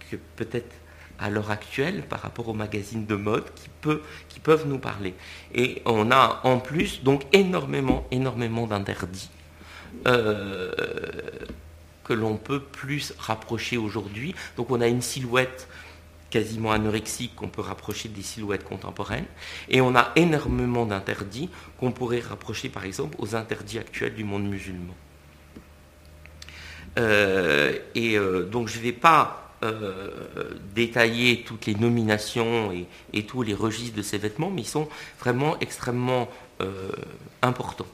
que 0.10 0.18
peut-être 0.36 0.74
à 1.20 1.30
l'heure 1.30 1.52
actuelle 1.52 2.04
par 2.08 2.22
rapport 2.22 2.48
aux 2.48 2.54
magazines 2.54 3.06
de 3.06 3.16
mode 3.16 3.46
qui, 3.56 3.70
peut, 3.82 4.02
qui 4.30 4.40
peuvent 4.40 4.68
nous 4.68 4.80
parler. 4.80 5.14
Et 5.54 5.82
on 5.86 6.12
a 6.12 6.42
en 6.44 6.60
plus 6.60 7.04
donc 7.04 7.24
énormément, 7.34 8.08
énormément 8.12 8.68
d'interdits 8.68 9.30
euh, 10.08 10.72
que 12.04 12.14
l'on 12.14 12.38
peut 12.38 12.62
plus 12.62 13.14
rapprocher 13.18 13.78
aujourd'hui. 13.78 14.34
Donc 14.58 14.72
on 14.72 14.82
a 14.82 14.88
une 14.88 15.02
silhouette 15.02 15.68
quasiment 16.30 16.72
anorexique 16.72 17.36
qu'on 17.36 17.50
peut 17.50 17.62
rapprocher 17.62 18.08
des 18.10 18.22
silhouettes 18.22 18.64
contemporaines. 18.64 19.26
Et 19.68 19.82
on 19.82 19.96
a 19.96 20.12
énormément 20.16 20.86
d'interdits 20.86 21.50
qu'on 21.80 21.92
pourrait 21.92 22.20
rapprocher 22.20 22.70
par 22.70 22.86
exemple 22.86 23.16
aux 23.20 23.36
interdits 23.36 23.80
actuels 23.80 24.14
du 24.14 24.24
monde 24.24 24.48
musulman. 24.48 24.96
Euh, 26.98 27.78
et 27.96 28.18
euh, 28.18 28.44
donc 28.46 28.68
je 28.68 28.78
ne 28.78 28.84
vais 28.84 28.94
pas 28.94 29.49
euh, 29.62 30.10
détailler 30.74 31.44
toutes 31.46 31.66
les 31.66 31.76
nominations 31.76 32.72
et, 33.12 33.24
tous 33.24 33.42
les 33.42 33.54
registres 33.54 33.98
de 33.98 34.02
ces 34.02 34.18
vêtements, 34.18 34.50
mais 34.50 34.62
ils 34.62 34.68
sont 34.68 34.88
vraiment 35.20 35.60
extrêmement 35.60 36.30
euh, 36.62 36.92
importants. 37.42 37.86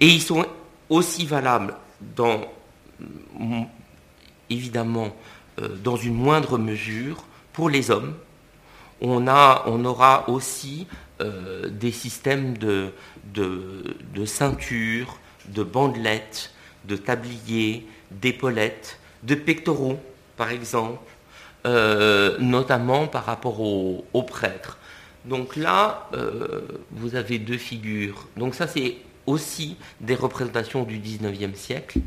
Et 0.00 0.08
ils 0.08 0.20
sont 0.20 0.44
aussi 0.90 1.24
valables 1.24 1.74
dans, 2.14 2.42
évidemment, 4.50 5.16
euh, 5.58 5.68
dans 5.82 5.96
une 5.96 6.14
moindre 6.14 6.58
mesure 6.58 7.24
pour 7.54 7.70
les 7.70 7.90
hommes. 7.90 8.14
On, 9.00 9.26
aura 9.86 10.28
aussi 10.28 10.86
des 11.18 11.92
systèmes 11.92 12.58
de 12.58 12.92
ceintures, 14.26 15.18
de 15.48 15.62
bandelettes, 15.62 16.52
de 16.84 16.96
tabliers, 16.96 17.86
d'épaulettes, 18.10 18.98
de 19.22 19.34
pectoraux 19.34 19.98
par 20.36 20.50
exemple, 20.50 21.00
notamment 21.64 23.06
par 23.08 23.24
rapport 23.24 23.60
aux, 23.60 24.22
prêtres. 24.22 24.78
Donc 25.24 25.56
là, 25.56 26.08
vous 26.92 27.16
avez 27.16 27.38
deux 27.38 27.58
figures. 27.58 28.28
Donc 28.36 28.54
ça, 28.54 28.66
c'est 28.68 28.98
aussi 29.26 29.76
des 30.00 30.14
représentations 30.14 30.84
du 30.84 30.98
19e 30.98 31.54
siècle. 31.54 32.00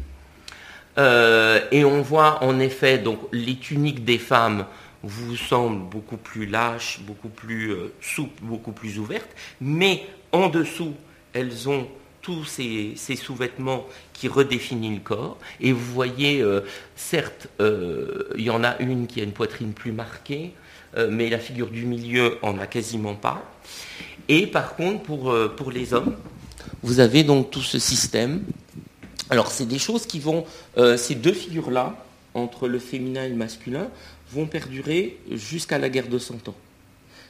et 0.98 1.84
on 1.84 2.02
voit 2.02 2.44
en 2.44 2.60
effet 2.60 2.98
donc 2.98 3.20
les 3.32 3.58
tuniques 3.58 4.06
des 4.06 4.18
femmes 4.18 4.66
vous 5.04 5.36
semblent 5.36 5.90
beaucoup 5.90 6.18
plus 6.18 6.46
lâches, 6.46 7.00
beaucoup 7.02 7.30
plus 7.30 7.74
souples, 8.02 8.42
beaucoup 8.44 8.72
plus 8.72 9.00
ouvertes, 9.00 9.30
mais 9.62 10.06
en 10.32 10.50
dessous, 10.50 10.94
elles 11.34 11.70
ont 11.70 11.88
tous 12.30 12.46
ces, 12.46 13.16
sous-vêtements 13.16 13.88
qui 14.14 14.28
redéfinissent 14.28 14.94
le 14.94 15.00
corps. 15.00 15.38
Et 15.60 15.72
vous 15.72 15.94
voyez, 15.94 16.42
euh, 16.42 16.62
certes, 16.96 17.48
euh, 17.60 18.26
il 18.38 18.44
y 18.44 18.52
en 18.52 18.64
a 18.64 18.78
une 18.80 19.08
qui 19.08 19.20
a 19.20 19.24
une 19.24 19.32
poitrine 19.32 19.74
plus 19.74 19.92
marquée, 19.92 20.54
euh, 20.96 21.10
mais 21.12 21.28
la 21.30 21.40
figure 21.40 21.72
du 21.72 21.88
milieu 21.88 22.38
en 22.44 22.60
a 22.60 22.68
quasiment 22.68 23.16
pas. 23.16 23.44
Et 24.28 24.46
par 24.46 24.76
contre, 24.76 25.02
pour, 25.02 25.36
pour 25.58 25.72
les 25.72 25.96
hommes, 25.96 26.16
vous 26.84 27.00
avez 27.00 27.24
donc 27.24 27.50
tout 27.50 27.64
ce 27.64 27.80
système. 27.80 28.44
Alors, 29.32 29.52
c'est 29.52 29.66
des 29.66 29.80
choses 29.80 30.06
qui 30.06 30.20
vont, 30.20 30.46
ces 30.98 31.16
deux 31.16 31.34
figures-là, 31.34 31.96
entre 32.36 32.68
le 32.68 32.78
féminin 32.78 33.24
et 33.24 33.30
le 33.30 33.36
masculin, 33.36 33.90
vont 34.32 34.46
perdurer 34.46 35.18
jusqu'à 35.32 35.80
la 35.80 35.90
guerre 35.90 36.10
de 36.10 36.20
Cent 36.20 36.48
Ans. 36.48 36.56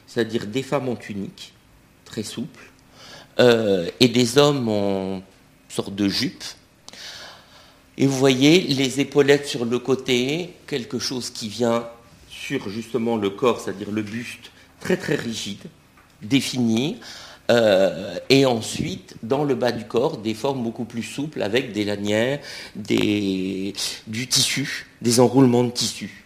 C'est-à-dire 0.06 0.46
des 0.46 0.62
femmes 0.62 0.90
en 0.90 0.96
tunique, 0.96 1.54
très 2.04 2.22
souples, 2.22 2.70
euh, 3.40 3.88
et 4.00 4.08
des 4.08 4.36
hommes 4.36 4.68
en 4.68 5.22
sorte 5.70 5.94
de 5.94 6.08
jupe. 6.08 6.44
Et 7.96 8.06
vous 8.06 8.16
voyez 8.16 8.60
les 8.60 9.00
épaulettes 9.00 9.46
sur 9.46 9.64
le 9.64 9.78
côté, 9.78 10.50
quelque 10.66 10.98
chose 10.98 11.30
qui 11.30 11.48
vient 11.48 11.86
sur 12.28 12.68
justement 12.68 13.16
le 13.16 13.30
corps, 13.30 13.60
c'est-à-dire 13.60 13.90
le 13.92 14.02
buste, 14.02 14.50
très 14.80 14.98
très 14.98 15.14
rigide, 15.14 15.64
défini. 16.20 16.98
Euh, 17.50 18.16
et 18.28 18.44
ensuite, 18.44 19.16
dans 19.22 19.44
le 19.44 19.54
bas 19.54 19.72
du 19.72 19.86
corps, 19.86 20.18
des 20.18 20.34
formes 20.34 20.62
beaucoup 20.62 20.84
plus 20.84 21.02
souples 21.02 21.42
avec 21.42 21.72
des 21.72 21.84
lanières, 21.84 22.40
des, 22.76 23.72
du 24.06 24.26
tissu, 24.26 24.86
des 25.00 25.18
enroulements 25.18 25.64
de 25.64 25.70
tissu. 25.70 26.24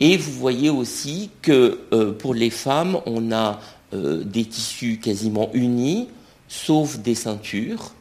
Et 0.00 0.18
vous 0.18 0.32
voyez 0.32 0.68
aussi 0.68 1.30
que 1.40 1.80
euh, 1.92 2.12
pour 2.12 2.34
les 2.34 2.50
femmes, 2.50 3.00
on 3.06 3.32
a 3.32 3.58
des 3.92 4.46
tissus 4.46 4.98
quasiment 4.98 5.50
unis, 5.52 6.08
sauf 6.52 6.98
des 6.98 7.14
ceintures 7.14 7.92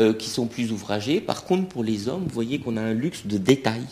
euh, 0.00 0.14
qui 0.14 0.30
sont 0.30 0.46
plus 0.46 0.72
ouvragées. 0.72 1.20
Par 1.20 1.44
contre, 1.44 1.68
pour 1.68 1.84
les 1.84 2.08
hommes, 2.08 2.22
vous 2.22 2.34
voyez 2.34 2.58
qu'on 2.58 2.78
a 2.78 2.80
un 2.80 2.94
luxe 2.94 3.26
de 3.26 3.36
détails, 3.36 3.86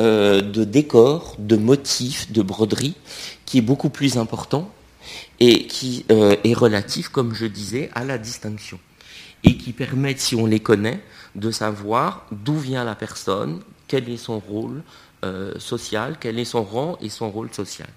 euh, 0.00 0.42
de 0.42 0.64
décors, 0.64 1.36
de 1.38 1.56
motifs, 1.56 2.32
de 2.32 2.42
broderies, 2.42 2.96
qui 3.44 3.58
est 3.58 3.62
beaucoup 3.62 3.90
plus 3.90 4.18
important 4.18 4.68
et 5.38 5.68
qui 5.68 6.04
euh, 6.10 6.34
est 6.42 6.54
relatif, 6.54 7.08
comme 7.08 7.32
je 7.32 7.46
disais, 7.46 7.90
à 7.94 8.04
la 8.04 8.18
distinction. 8.18 8.80
Et 9.44 9.56
qui 9.56 9.72
permettent, 9.72 10.20
si 10.20 10.34
on 10.34 10.46
les 10.46 10.60
connaît, 10.60 11.00
de 11.36 11.52
savoir 11.52 12.26
d'où 12.32 12.58
vient 12.58 12.82
la 12.82 12.96
personne, 12.96 13.60
quel 13.86 14.08
est 14.08 14.16
son 14.16 14.40
rôle 14.40 14.82
social, 15.58 16.18
quel 16.20 16.38
est 16.38 16.44
son 16.44 16.62
rang 16.62 16.98
et 17.00 17.08
son 17.08 17.28
rôle 17.32 17.52
social. 17.52 17.88